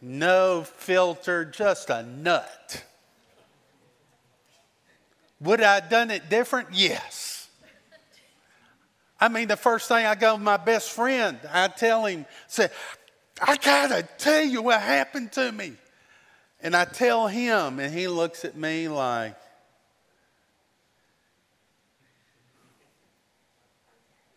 No 0.00 0.62
filter, 0.62 1.44
just 1.44 1.90
a 1.90 2.02
nut. 2.02 2.84
Would 5.40 5.60
I 5.60 5.76
have 5.76 5.90
done 5.90 6.10
it 6.10 6.30
different? 6.30 6.68
Yes. 6.72 7.48
I 9.20 9.28
mean, 9.28 9.48
the 9.48 9.56
first 9.56 9.88
thing 9.88 10.06
I 10.06 10.14
go 10.14 10.36
to 10.36 10.42
my 10.42 10.56
best 10.56 10.90
friend, 10.90 11.38
I 11.52 11.68
tell 11.68 12.06
him, 12.06 12.26
say, 12.48 12.68
I 13.40 13.56
gotta 13.56 14.06
tell 14.18 14.42
you 14.42 14.62
what 14.62 14.80
happened 14.80 15.32
to 15.32 15.52
me. 15.52 15.74
And 16.62 16.74
I 16.74 16.86
tell 16.86 17.26
him, 17.26 17.78
and 17.78 17.92
he 17.92 18.08
looks 18.08 18.44
at 18.44 18.56
me 18.56 18.88
like, 18.88 19.36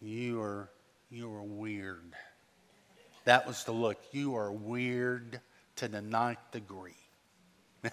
You 0.01 0.41
are 0.41 0.69
you 1.11 1.29
are 1.33 1.43
weird. 1.43 2.08
That 3.29 3.45
was 3.45 3.63
the 3.63 3.71
look. 3.71 3.99
You 4.11 4.37
are 4.37 4.51
weird 4.51 5.39
to 5.75 5.87
the 5.87 6.01
ninth 6.01 6.39
degree. 6.51 6.97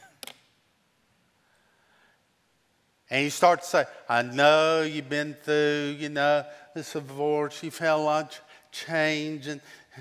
And 3.10 3.22
he 3.22 3.28
starts 3.28 3.70
to 3.70 3.70
say, 3.70 3.84
I 4.08 4.22
know 4.22 4.80
you've 4.80 5.10
been 5.10 5.34
through, 5.34 5.96
you 5.98 6.08
know, 6.08 6.42
this 6.74 6.94
divorce, 6.94 7.62
you've 7.62 7.76
had 7.76 7.92
a 7.92 7.96
lot 7.96 8.32
of 8.32 8.40
change. 8.72 9.46
And 9.46 9.60
I 9.98 10.00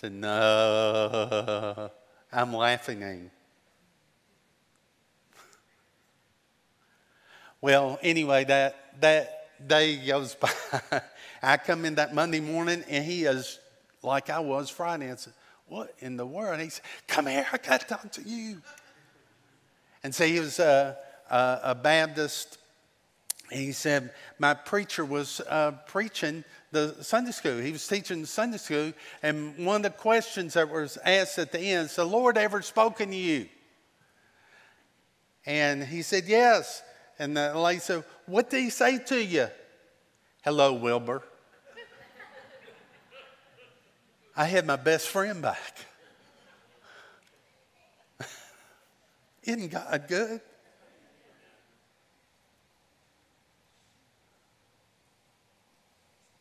said, 0.00 0.12
No, 0.12 1.90
I'm 2.32 2.54
laughing 2.54 3.02
at 3.02 3.12
him. 3.12 3.30
Well, 7.60 7.98
anyway, 8.02 8.44
that, 8.44 8.98
that 9.02 9.46
day 9.64 9.96
goes 10.06 10.34
by. 10.36 10.50
I 11.42 11.58
come 11.58 11.84
in 11.84 11.96
that 11.96 12.14
Monday 12.14 12.40
morning 12.40 12.82
and 12.88 13.04
he 13.04 13.24
is 13.24 13.58
like 14.02 14.30
I 14.30 14.40
was 14.40 14.70
said, 14.70 15.34
What 15.68 15.94
in 15.98 16.16
the 16.16 16.26
world? 16.26 16.60
He 16.60 16.70
said, 16.70 16.84
Come 17.06 17.26
here, 17.26 17.46
I 17.52 17.58
got 17.58 17.80
to 17.82 17.86
talk 17.86 18.12
to 18.12 18.22
you. 18.22 18.62
And 20.02 20.14
so 20.14 20.24
he 20.24 20.40
was. 20.40 20.58
Uh, 20.58 20.94
uh, 21.30 21.60
a 21.62 21.74
Baptist. 21.74 22.58
He 23.50 23.72
said, 23.72 24.12
My 24.38 24.54
preacher 24.54 25.04
was 25.04 25.40
uh, 25.48 25.72
preaching 25.86 26.44
the 26.72 26.96
Sunday 27.00 27.32
school. 27.32 27.58
He 27.58 27.72
was 27.72 27.86
teaching 27.86 28.20
the 28.20 28.26
Sunday 28.26 28.58
school, 28.58 28.92
and 29.22 29.64
one 29.64 29.76
of 29.76 29.82
the 29.82 29.90
questions 29.90 30.54
that 30.54 30.68
was 30.68 30.98
asked 31.04 31.38
at 31.38 31.52
the 31.52 31.60
end 31.60 31.86
is, 31.86 31.96
The 31.96 32.04
Lord 32.04 32.36
ever 32.36 32.62
spoken 32.62 33.10
to 33.10 33.16
you? 33.16 33.48
And 35.46 35.82
he 35.82 36.02
said, 36.02 36.24
Yes. 36.26 36.82
And 37.18 37.36
the 37.36 37.58
lady 37.58 37.80
said, 37.80 38.04
What 38.26 38.50
did 38.50 38.62
he 38.62 38.70
say 38.70 38.98
to 38.98 39.22
you? 39.22 39.48
Hello, 40.42 40.72
Wilbur. 40.72 41.22
I 44.36 44.44
had 44.44 44.66
my 44.66 44.76
best 44.76 45.08
friend 45.08 45.42
back. 45.42 45.86
Isn't 49.42 49.70
God 49.70 50.04
good? 50.08 50.40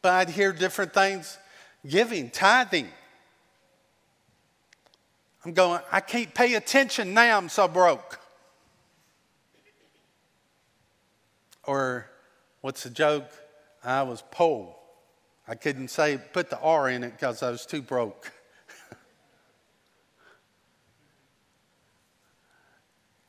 But 0.02 0.14
I'd 0.14 0.30
hear 0.30 0.54
different 0.54 0.94
things 0.94 1.38
giving, 1.88 2.30
tithing. 2.30 2.88
I'm 5.46 5.54
going, 5.54 5.82
I 5.92 6.02
can't 6.02 6.34
pay 6.34 6.56
attention 6.56 7.14
now, 7.14 7.38
I'm 7.38 7.50
so 7.50 7.68
broke. 7.68 8.20
Or 11.64 12.10
what's 12.62 12.84
the 12.84 12.90
joke? 12.90 13.30
I 13.84 14.04
was 14.04 14.24
poor. 14.32 14.76
I 15.50 15.56
couldn't 15.56 15.88
say, 15.88 16.20
put 16.32 16.52
the 16.52 16.60
R 16.60 16.90
in 16.90 17.04
it 17.04 17.14
because 17.14 17.42
I 17.42 17.50
was 17.50 17.66
too 17.66 17.82
broke. 17.82 18.32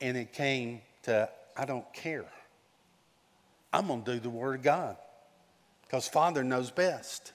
and 0.01 0.15
it 0.15 0.31
came 0.31 0.81
to, 1.03 1.27
I 1.57 1.65
don't 1.65 1.91
care. 1.93 2.27
I'm 3.73 3.87
going 3.87 4.03
to 4.03 4.13
do 4.13 4.19
the 4.19 4.29
Word 4.29 4.57
of 4.59 4.61
God 4.61 4.97
because 5.81 6.07
Father 6.07 6.43
knows 6.43 6.69
best. 6.69 7.33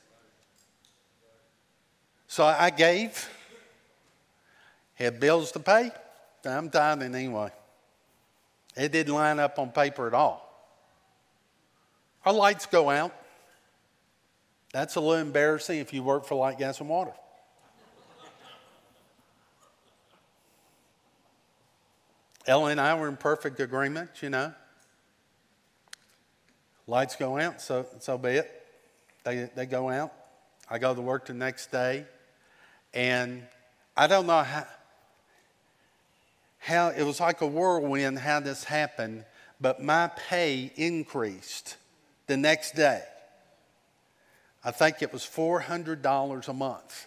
So 2.29 2.45
I 2.45 2.71
gave, 2.71 3.29
had 4.95 5.19
bills 5.19 5.51
to 5.53 5.59
pay. 5.59 5.91
I'm 6.45 6.71
tithing 6.71 7.13
anyway. 7.13 7.51
It 8.77 8.93
didn't 8.93 9.15
line 9.15 9.41
up 9.41 9.59
on 9.59 9.73
paper 9.73 10.07
at 10.07 10.15
all. 10.15 10.45
Our 12.25 12.33
lights 12.33 12.67
go 12.67 12.89
out. 12.89 13.13
That's 14.77 14.97
a 14.97 15.01
little 15.01 15.15
embarrassing 15.15 15.79
if 15.79 15.95
you 15.95 16.03
work 16.03 16.27
for 16.27 16.35
Light 16.35 16.59
Gas 16.59 16.81
and 16.81 16.91
Water. 16.91 17.15
Ellen 22.47 22.73
and 22.73 22.81
I 22.83 22.93
were 22.93 23.09
in 23.09 23.17
perfect 23.17 23.59
agreement, 23.59 24.11
you 24.21 24.29
know. 24.29 24.53
Lights 26.87 27.17
go 27.17 27.39
out, 27.39 27.63
so, 27.63 27.87
so 28.01 28.19
be 28.19 28.33
it. 28.33 28.67
They, 29.25 29.49
they 29.57 29.65
go 29.65 29.89
out. 29.89 30.13
I 30.69 30.77
go 30.77 30.95
to 30.95 31.01
work 31.01 31.25
the 31.25 31.33
next 31.33 31.73
day. 31.73 32.05
And 32.93 33.45
I 33.97 34.07
don't 34.07 34.27
know 34.27 34.43
how, 34.43 34.67
how 36.59 36.89
it 36.89 37.03
was 37.03 37.19
like 37.19 37.41
a 37.41 37.47
whirlwind 37.47 38.19
how 38.19 38.41
this 38.41 38.65
happened, 38.65 39.25
but 39.59 39.83
my 39.83 40.09
pay 40.29 40.71
increased 40.77 41.79
the 42.27 42.37
next 42.37 42.75
day. 42.75 43.03
I 44.67 44.73
think 44.73 45.01
it 45.01 45.13
was 45.13 45.23
$400 45.23 46.49
a 46.49 46.53
month. 46.53 47.07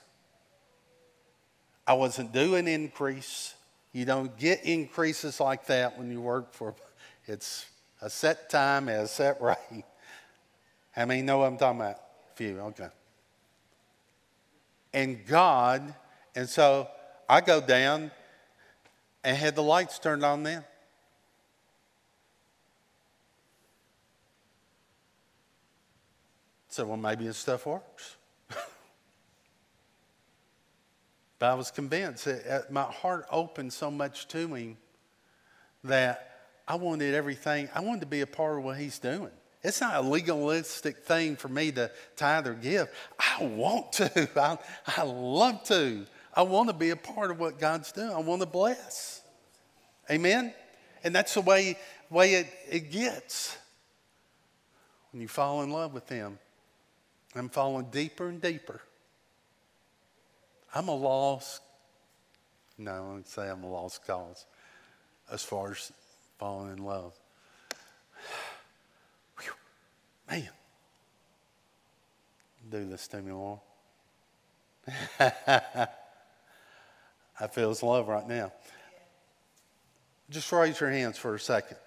I 1.85 1.91
wasn't 1.91 2.33
an 2.33 2.69
increase. 2.69 3.53
You 3.91 4.05
don't 4.05 4.37
get 4.37 4.63
increases 4.63 5.41
like 5.41 5.65
that 5.65 5.97
when 5.97 6.09
you 6.09 6.21
work 6.21 6.53
for 6.53 6.73
it's 7.27 7.65
a 8.01 8.09
set 8.09 8.49
time 8.49 8.87
at 8.87 9.01
a 9.01 9.07
set 9.07 9.41
rate. 9.41 9.83
How 10.91 11.05
many 11.05 11.21
know 11.21 11.39
what 11.39 11.47
I'm 11.47 11.57
talking 11.57 11.81
about? 11.81 11.97
Few, 12.35 12.57
okay. 12.59 12.87
And 14.93 15.27
God, 15.27 15.93
and 16.35 16.47
so 16.47 16.87
I 17.27 17.41
go 17.41 17.59
down 17.59 18.11
and 19.21 19.35
had 19.35 19.55
the 19.55 19.63
lights 19.63 19.99
turned 19.99 20.23
on 20.23 20.43
then. 20.43 20.63
So, 26.79 26.85
well, 26.85 26.95
maybe 26.95 27.25
this 27.25 27.37
stuff 27.37 27.65
works. 27.65 28.15
but 31.37 31.51
I 31.51 31.53
was 31.55 31.71
convinced 31.71 32.23
that 32.23 32.47
uh, 32.49 32.61
my 32.71 32.83
heart 32.83 33.25
opened 33.29 33.73
so 33.73 33.91
much 33.91 34.29
to 34.29 34.47
me 34.47 34.77
that 35.83 36.39
I 36.65 36.75
wanted 36.75 37.13
everything, 37.13 37.67
I 37.75 37.81
wanted 37.81 37.99
to 37.99 38.05
be 38.05 38.21
a 38.21 38.25
part 38.25 38.59
of 38.59 38.63
what 38.63 38.77
he's 38.77 38.97
doing. 38.97 39.31
It's 39.61 39.81
not 39.81 39.97
a 39.97 40.01
legalistic 40.01 40.99
thing 40.99 41.35
for 41.35 41.49
me 41.49 41.73
to 41.73 41.91
tithe 42.15 42.47
or 42.47 42.53
give. 42.53 42.87
I 43.19 43.43
want 43.43 43.91
to. 43.93 44.29
I, 44.41 44.57
I 44.95 45.03
love 45.03 45.61
to. 45.65 46.05
I 46.33 46.43
want 46.43 46.69
to 46.69 46.73
be 46.73 46.91
a 46.91 46.95
part 46.95 47.29
of 47.29 47.41
what 47.41 47.59
God's 47.59 47.91
doing. 47.91 48.09
I 48.09 48.19
want 48.19 48.39
to 48.41 48.47
bless. 48.47 49.21
Amen? 50.09 50.53
And 51.03 51.13
that's 51.13 51.33
the 51.33 51.41
way, 51.41 51.77
way 52.09 52.35
it, 52.35 52.47
it 52.71 52.89
gets 52.89 53.57
when 55.11 55.21
you 55.21 55.27
fall 55.27 55.61
in 55.63 55.71
love 55.71 55.93
with 55.93 56.07
Him. 56.07 56.39
I'm 57.35 57.49
falling 57.49 57.87
deeper 57.91 58.27
and 58.27 58.41
deeper. 58.41 58.81
I'm 60.73 60.87
a 60.87 60.95
lost, 60.95 61.61
no, 62.77 62.91
I 62.91 62.99
won't 62.99 63.27
say 63.27 63.49
I'm 63.49 63.63
a 63.63 63.69
lost 63.69 64.05
cause 64.05 64.45
as 65.31 65.43
far 65.43 65.71
as 65.71 65.91
falling 66.37 66.71
in 66.71 66.83
love. 66.83 67.13
Whew. 69.41 69.53
Man, 70.29 70.49
do 72.69 72.85
this 72.85 73.07
to 73.09 73.21
me, 73.21 73.31
Lord. 73.31 73.59
I 75.19 75.87
feel 77.51 77.69
His 77.69 77.83
love 77.83 78.07
right 78.07 78.27
now. 78.27 78.51
Just 80.29 80.51
raise 80.51 80.79
your 80.79 80.91
hands 80.91 81.17
for 81.17 81.33
a 81.35 81.39
second. 81.39 81.77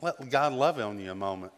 Let 0.00 0.28
God 0.28 0.52
love 0.52 0.78
on 0.78 0.98
you 0.98 1.10
a 1.10 1.14
moment. 1.14 1.52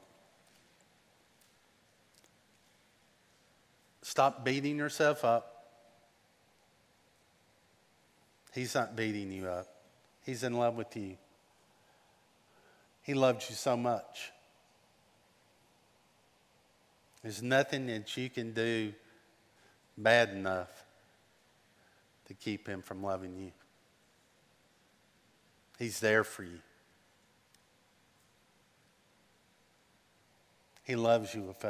Stop 4.07 4.45
beating 4.45 4.77
yourself 4.77 5.25
up. 5.25 5.67
He's 8.55 8.73
not 8.73 8.95
beating 8.95 9.33
you 9.33 9.49
up, 9.49 9.67
He's 10.25 10.45
in 10.45 10.55
love 10.55 10.77
with 10.77 10.97
you. 10.97 11.17
He 13.03 13.15
loved 13.15 13.45
you 13.49 13.57
so 13.57 13.77
much. 13.77 14.31
There's 17.25 17.43
nothing 17.43 17.89
that 17.89 18.17
you 18.17 18.31
can 18.31 18.53
do 18.53 18.93
bad 19.99 20.31
enough 20.31 20.71
to 22.27 22.35
keep 22.35 22.69
Him 22.69 22.83
from 22.83 23.03
loving 23.03 23.37
you. 23.37 23.51
He's 25.81 25.99
there 25.99 26.23
for 26.23 26.45
you. 26.45 26.61
He 30.85 30.95
loves 30.95 31.35
you 31.35 31.43
with 31.43 31.67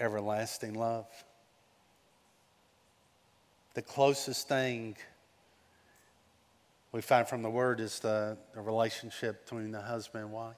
everlasting 0.00 0.74
love. 0.74 1.06
The 3.74 3.82
closest 3.82 4.48
thing 4.48 4.96
we 6.92 7.00
find 7.00 7.26
from 7.26 7.42
the 7.42 7.50
word 7.50 7.80
is 7.80 8.00
the, 8.00 8.36
the 8.54 8.60
relationship 8.60 9.44
between 9.44 9.70
the 9.72 9.80
husband 9.80 10.24
and 10.24 10.32
wife. 10.32 10.56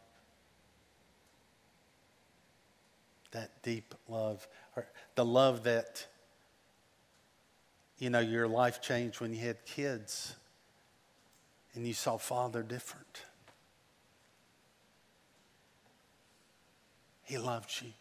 That 3.30 3.62
deep 3.62 3.94
love, 4.08 4.46
the 5.14 5.24
love 5.24 5.64
that, 5.64 6.06
you 7.98 8.10
know, 8.10 8.20
your 8.20 8.48
life 8.48 8.82
changed 8.82 9.20
when 9.20 9.32
you 9.32 9.40
had 9.40 9.64
kids 9.64 10.34
and 11.74 11.86
you 11.86 11.94
saw 11.94 12.16
Father 12.16 12.62
different. 12.62 13.22
He 17.22 17.38
loved 17.38 17.70
you. 17.82 17.92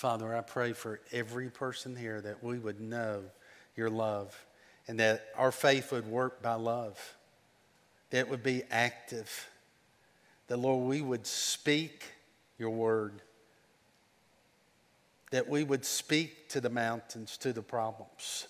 Father, 0.00 0.34
I 0.34 0.40
pray 0.40 0.72
for 0.72 0.98
every 1.12 1.50
person 1.50 1.94
here 1.94 2.22
that 2.22 2.42
we 2.42 2.58
would 2.58 2.80
know 2.80 3.22
your 3.76 3.90
love 3.90 4.34
and 4.88 4.98
that 4.98 5.26
our 5.36 5.52
faith 5.52 5.92
would 5.92 6.06
work 6.06 6.40
by 6.40 6.54
love, 6.54 6.98
that 8.08 8.20
it 8.20 8.30
would 8.30 8.42
be 8.42 8.62
active, 8.70 9.50
that, 10.46 10.56
Lord, 10.56 10.88
we 10.88 11.02
would 11.02 11.26
speak 11.26 12.04
your 12.56 12.70
word, 12.70 13.20
that 15.32 15.50
we 15.50 15.64
would 15.64 15.84
speak 15.84 16.48
to 16.48 16.62
the 16.62 16.70
mountains, 16.70 17.36
to 17.36 17.52
the 17.52 17.60
problems, 17.60 18.48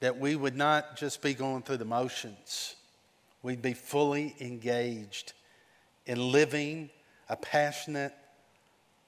that 0.00 0.18
we 0.18 0.34
would 0.34 0.56
not 0.56 0.96
just 0.96 1.20
be 1.20 1.34
going 1.34 1.60
through 1.60 1.76
the 1.76 1.84
motions, 1.84 2.74
we'd 3.42 3.60
be 3.60 3.74
fully 3.74 4.34
engaged 4.40 5.34
in 6.06 6.32
living 6.32 6.88
a 7.28 7.36
passionate, 7.36 8.14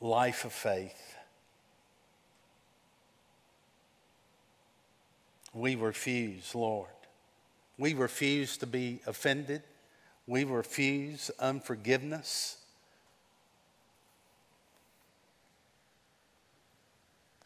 life 0.02 0.44
of 0.44 0.52
faith. 0.52 1.16
We 5.54 5.76
refuse, 5.76 6.54
Lord. 6.54 6.88
We 7.78 7.94
refuse 7.94 8.56
to 8.58 8.66
be 8.66 9.00
offended. 9.06 9.62
We 10.26 10.44
refuse 10.44 11.30
unforgiveness. 11.38 12.58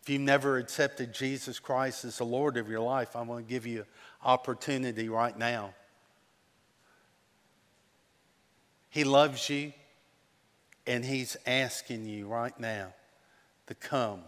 If 0.02 0.10
you've 0.10 0.22
never 0.22 0.58
accepted 0.58 1.12
Jesus 1.12 1.58
Christ 1.58 2.04
as 2.04 2.18
the 2.18 2.24
Lord 2.24 2.56
of 2.56 2.70
your 2.70 2.80
life, 2.80 3.16
I 3.16 3.22
want 3.22 3.46
to 3.46 3.50
give 3.52 3.66
you 3.66 3.84
opportunity 4.24 5.08
right 5.08 5.36
now. 5.36 5.74
He 8.88 9.04
loves 9.04 9.50
you. 9.50 9.72
And 10.86 11.04
He's 11.04 11.36
asking 11.46 12.06
you 12.06 12.26
right 12.26 12.58
now 12.58 12.94
to 13.66 13.74
come 13.74 14.20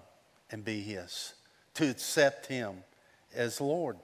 and 0.50 0.64
be 0.64 0.80
His, 0.80 1.34
to 1.74 1.88
accept 1.88 2.46
Him 2.46 2.84
as 3.34 3.60
Lord. 3.60 3.98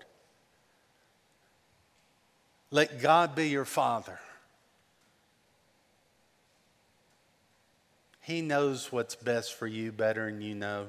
Let 2.71 3.01
God 3.01 3.35
be 3.35 3.49
your 3.49 3.65
Father. 3.65 4.19
He 8.21 8.41
knows 8.41 8.91
what's 8.91 9.15
best 9.15 9.55
for 9.55 9.67
you 9.67 9.93
better 9.93 10.31
than 10.31 10.41
you 10.41 10.55
know. 10.55 10.87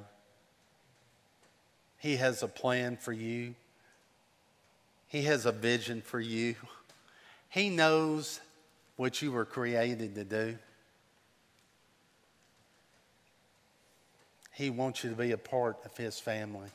He 1.99 2.15
has 2.15 2.43
a 2.43 2.47
plan 2.47 2.97
for 2.97 3.11
you. 3.11 3.55
He 5.07 5.23
has 5.23 5.45
a 5.45 5.51
vision 5.51 6.01
for 6.01 6.19
you. 6.19 6.55
He 7.49 7.69
knows 7.69 8.39
what 8.95 9.21
you 9.21 9.31
were 9.31 9.45
created 9.45 10.15
to 10.15 10.23
do. 10.23 10.57
He 14.55 14.69
wants 14.69 15.03
you 15.03 15.09
to 15.09 15.15
be 15.17 15.31
a 15.31 15.37
part 15.37 15.77
of 15.83 15.95
His 15.97 16.17
family. 16.17 16.69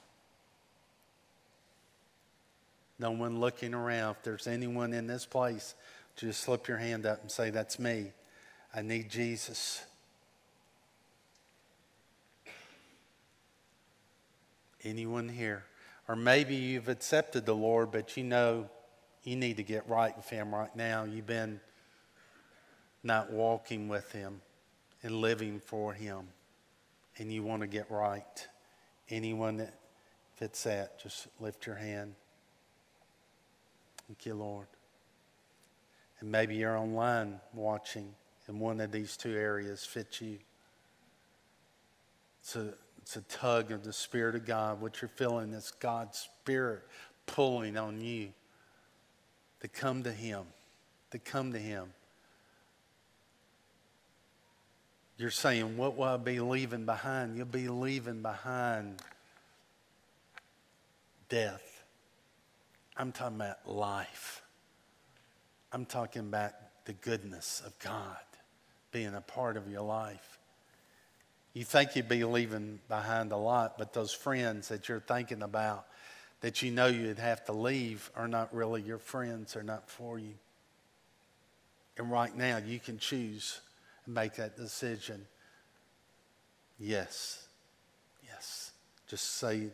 No 2.99 3.11
one 3.13 3.41
looking 3.41 3.73
around. 3.73 4.17
If 4.17 4.23
there's 4.23 4.47
anyone 4.47 4.93
in 4.93 5.07
this 5.07 5.25
place, 5.25 5.75
just 6.15 6.43
slip 6.43 6.69
your 6.69 6.77
hand 6.77 7.07
up 7.07 7.23
and 7.23 7.31
say, 7.31 7.49
That's 7.49 7.79
me. 7.79 8.13
I 8.75 8.83
need 8.83 9.09
Jesus. 9.09 9.83
Anyone 14.85 15.31
here? 15.31 15.65
Or 16.07 16.17
maybe 16.17 16.55
you've 16.55 16.89
accepted 16.89 17.47
the 17.47 17.55
Lord, 17.55 17.91
but 17.93 18.15
you 18.17 18.25
know 18.25 18.69
you 19.25 19.37
need 19.37 19.57
to 19.57 19.63
get 19.63 19.89
right 19.89 20.15
with 20.15 20.29
Him 20.29 20.55
right 20.55 20.75
now. 20.77 21.05
You've 21.05 21.27
been 21.27 21.61
not 23.03 23.33
walking 23.33 23.89
with 23.89 24.13
Him 24.13 24.43
and 25.03 25.17
living 25.17 25.61
for 25.61 25.95
Him. 25.95 26.29
And 27.21 27.31
you 27.31 27.43
want 27.43 27.61
to 27.61 27.69
get 27.69 27.89
right. 27.91 28.49
Anyone 29.11 29.59
that 29.59 29.75
fits 30.37 30.65
that, 30.65 30.99
just 30.99 31.29
lift 31.39 31.67
your 31.67 31.77
hand. 31.77 32.15
Thank 34.09 34.25
you, 34.25 34.35
Lord. 34.35 34.67
And 36.21 36.33
maybe 36.33 36.57
you're 36.57 36.77
online 36.77 37.41
watching, 37.53 38.15
and 38.49 38.59
one 38.59 38.81
of 38.81 38.91
these 38.91 39.17
two 39.17 39.37
areas 39.37 39.85
fits 39.85 40.21
you. 40.23 40.39
It's 42.41 42.57
a, 42.57 42.73
it's 43.03 43.17
a 43.17 43.23
tug 43.23 43.71
of 43.71 43.85
the 43.85 43.93
Spirit 43.93 44.35
of 44.35 44.47
God. 44.47 44.81
What 44.81 45.03
you're 45.03 45.11
feeling 45.11 45.53
is 45.53 45.73
God's 45.79 46.19
Spirit 46.19 46.83
pulling 47.27 47.77
on 47.77 48.01
you 48.01 48.33
to 49.61 49.69
come 49.69 50.03
to 50.05 50.13
Him, 50.13 50.45
to 51.11 51.19
come 51.19 51.53
to 51.53 51.59
Him. 51.59 51.93
You're 55.21 55.31
saying, 55.31 55.77
What 55.77 55.99
will 55.99 56.05
I 56.05 56.17
be 56.17 56.41
leaving 56.41 56.87
behind? 56.87 57.37
You'll 57.37 57.45
be 57.45 57.69
leaving 57.69 58.23
behind 58.23 59.03
death. 61.29 61.85
I'm 62.97 63.13
talking 63.13 63.37
about 63.37 63.69
life. 63.69 64.41
I'm 65.75 65.85
talking 65.85 66.23
about 66.23 66.53
the 66.87 66.95
goodness 66.95 67.63
of 67.67 67.79
God 67.81 68.17
being 68.93 69.15
a 69.15 69.21
part 69.21 69.59
of 69.59 69.71
your 69.71 69.83
life. 69.83 70.39
You 71.53 71.65
think 71.65 71.97
you'd 71.97 72.09
be 72.09 72.25
leaving 72.25 72.81
behind 72.89 73.31
a 73.33 73.37
lot, 73.37 73.77
but 73.77 73.93
those 73.93 74.15
friends 74.15 74.69
that 74.69 74.89
you're 74.89 75.01
thinking 75.01 75.43
about 75.43 75.85
that 76.41 76.63
you 76.63 76.71
know 76.71 76.87
you'd 76.87 77.19
have 77.19 77.45
to 77.45 77.53
leave 77.53 78.11
are 78.17 78.27
not 78.27 78.55
really 78.55 78.81
your 78.81 78.99
friends, 78.99 79.55
are 79.55 79.63
not 79.63 79.91
for 79.91 80.19
you. 80.19 80.33
And 81.99 82.11
right 82.11 82.35
now, 82.35 82.57
you 82.57 82.81
can 82.81 82.97
choose 82.97 83.61
make 84.13 84.35
that 84.35 84.57
decision. 84.57 85.27
Yes, 86.79 87.47
yes. 88.27 88.73
Just 89.09 89.37
say, 89.37 89.69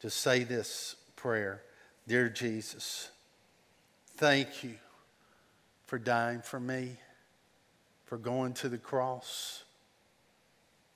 just 0.00 0.18
say 0.18 0.44
this 0.44 0.96
prayer 1.16 1.62
Dear 2.08 2.28
Jesus, 2.28 3.10
thank 4.16 4.62
you 4.62 4.74
for 5.86 5.98
dying 5.98 6.40
for 6.40 6.60
me, 6.60 6.96
for 8.04 8.16
going 8.16 8.52
to 8.54 8.68
the 8.68 8.78
cross, 8.78 9.64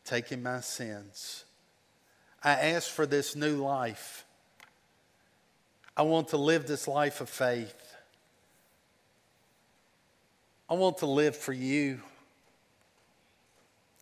taking 0.04 0.42
my 0.42 0.60
sins. 0.60 1.44
I 2.42 2.52
ask 2.52 2.88
for 2.88 3.06
this 3.06 3.36
new 3.36 3.56
life. 3.56 4.24
I 5.96 6.02
want 6.02 6.28
to 6.28 6.36
live 6.36 6.66
this 6.66 6.88
life 6.88 7.20
of 7.20 7.28
faith. 7.28 7.94
I 10.68 10.74
want 10.74 10.98
to 10.98 11.06
live 11.06 11.36
for 11.36 11.52
you. 11.52 12.00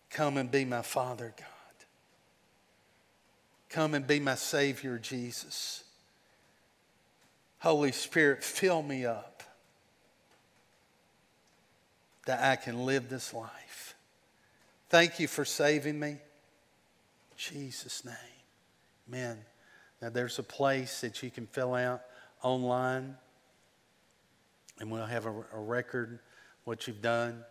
Come 0.09 0.37
and 0.37 0.49
be 0.49 0.65
my 0.65 0.81
Father, 0.81 1.33
God. 1.37 1.45
Come 3.69 3.93
and 3.93 4.07
be 4.07 4.19
my 4.19 4.35
Savior, 4.35 4.97
Jesus. 4.97 5.83
Holy 7.59 7.91
Spirit, 7.91 8.43
fill 8.43 8.81
me 8.81 9.05
up 9.05 9.43
that 12.25 12.43
I 12.43 12.55
can 12.55 12.85
live 12.85 13.09
this 13.09 13.33
life. 13.33 13.95
Thank 14.89 15.19
you 15.19 15.27
for 15.27 15.45
saving 15.45 15.99
me. 15.99 16.09
In 16.09 16.17
Jesus' 17.37 18.03
name. 18.03 18.15
Amen. 19.07 19.37
Now, 20.01 20.09
there's 20.09 20.39
a 20.39 20.43
place 20.43 21.01
that 21.01 21.21
you 21.21 21.29
can 21.29 21.47
fill 21.47 21.75
out 21.75 22.01
online, 22.41 23.15
and 24.79 24.89
we'll 24.89 25.05
have 25.05 25.25
a, 25.25 25.33
a 25.53 25.59
record 25.59 26.19
what 26.63 26.87
you've 26.87 27.01
done. 27.01 27.43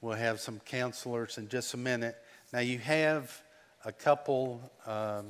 We'll 0.00 0.14
have 0.14 0.38
some 0.38 0.60
counselors 0.60 1.38
in 1.38 1.48
just 1.48 1.74
a 1.74 1.76
minute. 1.76 2.16
Now, 2.52 2.60
you 2.60 2.78
have 2.78 3.42
a 3.84 3.90
couple 3.90 4.60
um, 4.86 5.26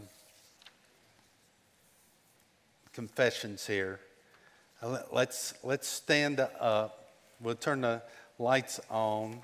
confessions 2.93 3.67
here. 3.67 3.99
Uh, 4.83 4.99
let's, 5.11 5.55
let's 5.63 5.89
stand 5.89 6.41
up. 6.41 7.15
We'll 7.41 7.55
turn 7.55 7.81
the 7.81 8.03
lights 8.39 8.79
on. 8.91 9.41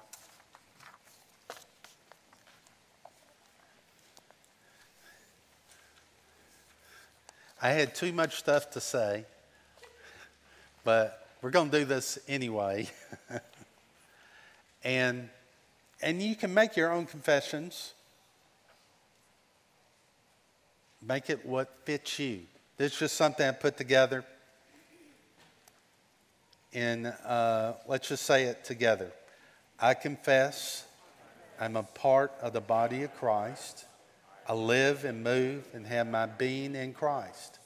I 7.63 7.71
had 7.71 7.95
too 7.95 8.13
much 8.13 8.37
stuff 8.37 8.73
to 8.73 8.81
say, 8.81 9.25
but 10.85 11.27
we're 11.41 11.51
going 11.51 11.71
to 11.71 11.79
do 11.79 11.87
this 11.87 12.19
anyway. 12.29 12.91
and, 14.85 15.29
and 16.03 16.23
you 16.23 16.37
can 16.37 16.53
make 16.53 16.77
your 16.77 16.93
own 16.93 17.07
confessions. 17.07 17.95
Make 21.03 21.31
it 21.31 21.45
what 21.45 21.75
fits 21.85 22.19
you. 22.19 22.43
This 22.77 22.93
is 22.93 22.99
just 22.99 23.17
something 23.17 23.47
I 23.47 23.53
put 23.53 23.77
together. 23.77 24.25
And 26.73 27.07
uh, 27.25 27.75
let's 27.87 28.09
just 28.09 28.25
say 28.25 28.45
it 28.45 28.65
together. 28.65 29.11
I 29.81 29.95
confess 29.95 30.85
I'm 31.61 31.77
a 31.77 31.83
part 31.83 32.33
of 32.41 32.53
the 32.53 32.61
body 32.61 33.05
of 33.05 33.15
Christ. 33.15 33.85
I 34.49 34.55
live 34.55 35.05
and 35.05 35.23
move 35.23 35.67
and 35.73 35.87
have 35.87 36.09
my 36.09 36.27
being 36.27 36.75
in 36.75 36.93
Christ. 36.93 37.59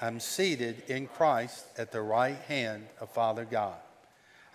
I'm 0.00 0.18
seated 0.18 0.82
in 0.88 1.06
Christ 1.06 1.64
at 1.78 1.92
the 1.92 2.00
right 2.00 2.38
hand 2.48 2.86
of 3.00 3.10
Father 3.10 3.44
God. 3.44 3.76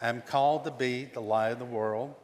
I'm 0.02 0.22
called 0.22 0.66
to 0.66 0.72
be 0.72 1.06
the 1.06 1.22
light 1.22 1.52
of 1.52 1.60
the 1.60 1.66
world. 1.66 2.16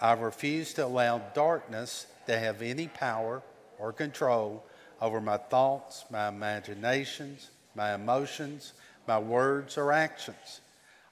I 0.00 0.12
refuse 0.12 0.74
to 0.74 0.84
allow 0.84 1.18
darkness 1.18 2.06
to 2.26 2.38
have 2.38 2.60
any 2.60 2.88
power 2.88 3.42
or 3.78 3.92
control 3.92 4.64
over 5.00 5.20
my 5.20 5.36
thoughts, 5.36 6.04
my 6.10 6.28
imaginations, 6.28 7.50
my 7.74 7.94
emotions, 7.94 8.72
my 9.06 9.18
words, 9.18 9.78
or 9.78 9.92
actions. 9.92 10.60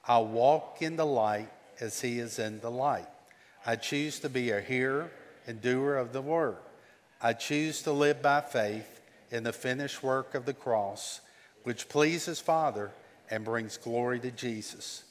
I 0.07 0.19
walk 0.19 0.83
in 0.83 0.97
the 0.97 1.07
light 1.07 1.51
as 1.81 2.01
He 2.01 2.19
is 2.19 2.39
in 2.39 2.61
the 2.61 2.71
light. 2.71 3.09
I 3.65 3.77
choose 3.77 4.21
to 4.21 4.29
be 4.29 4.51
a 4.51 4.61
hearer 4.61 5.11
and 5.47 5.61
doer 5.61 5.97
of 5.97 6.13
the 6.13 6.23
word. 6.23 6.57
I 7.21 7.33
choose 7.33 7.83
to 7.83 7.93
live 7.93 8.21
by 8.21 8.43
faith 8.43 9.01
in 9.31 9.45
the 9.45 9.53
finished 9.53 10.03
work 10.03 10.35
of 10.35 10.45
the 10.45 10.53
cross, 10.53 11.21
which 11.63 11.89
pleases 11.89 12.41
Father 12.41 12.91
and 13.31 13.45
brings 13.45 13.79
glory 13.79 14.21
to 14.21 14.31
Jesus. 14.31 15.05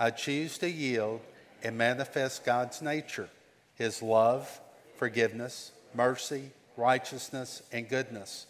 I 0.00 0.10
choose 0.10 0.56
to 0.58 0.70
yield 0.70 1.20
and 1.62 1.76
manifest 1.76 2.46
God's 2.46 2.80
nature, 2.80 3.28
His 3.74 4.02
love, 4.02 4.60
forgiveness, 4.96 5.72
mercy, 5.94 6.50
righteousness, 6.76 7.62
and 7.70 7.86
goodness. 7.86 8.46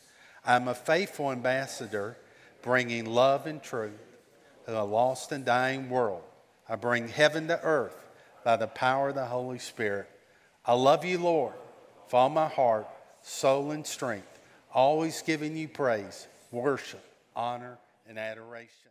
I'm 0.46 0.68
a 0.68 0.74
faithful 0.74 1.32
ambassador 1.32 2.16
bringing 2.62 3.04
love 3.04 3.46
and 3.46 3.60
truth 3.60 3.98
to 4.66 4.80
a 4.80 4.84
lost 4.84 5.32
and 5.32 5.44
dying 5.44 5.90
world. 5.90 6.22
I 6.68 6.76
bring 6.76 7.08
heaven 7.08 7.48
to 7.48 7.60
earth 7.62 7.96
by 8.44 8.56
the 8.56 8.68
power 8.68 9.08
of 9.08 9.16
the 9.16 9.26
Holy 9.26 9.58
Spirit. 9.58 10.08
I 10.64 10.74
love 10.74 11.04
you, 11.04 11.18
Lord, 11.18 11.54
with 12.04 12.14
all 12.14 12.30
my 12.30 12.46
heart 12.46 12.86
soul, 13.22 13.70
and 13.70 13.86
strength, 13.86 14.38
always 14.72 15.22
giving 15.22 15.56
you 15.56 15.68
praise, 15.68 16.26
worship, 16.50 17.04
honor, 17.34 17.78
and 18.08 18.18
adoration. 18.18 18.90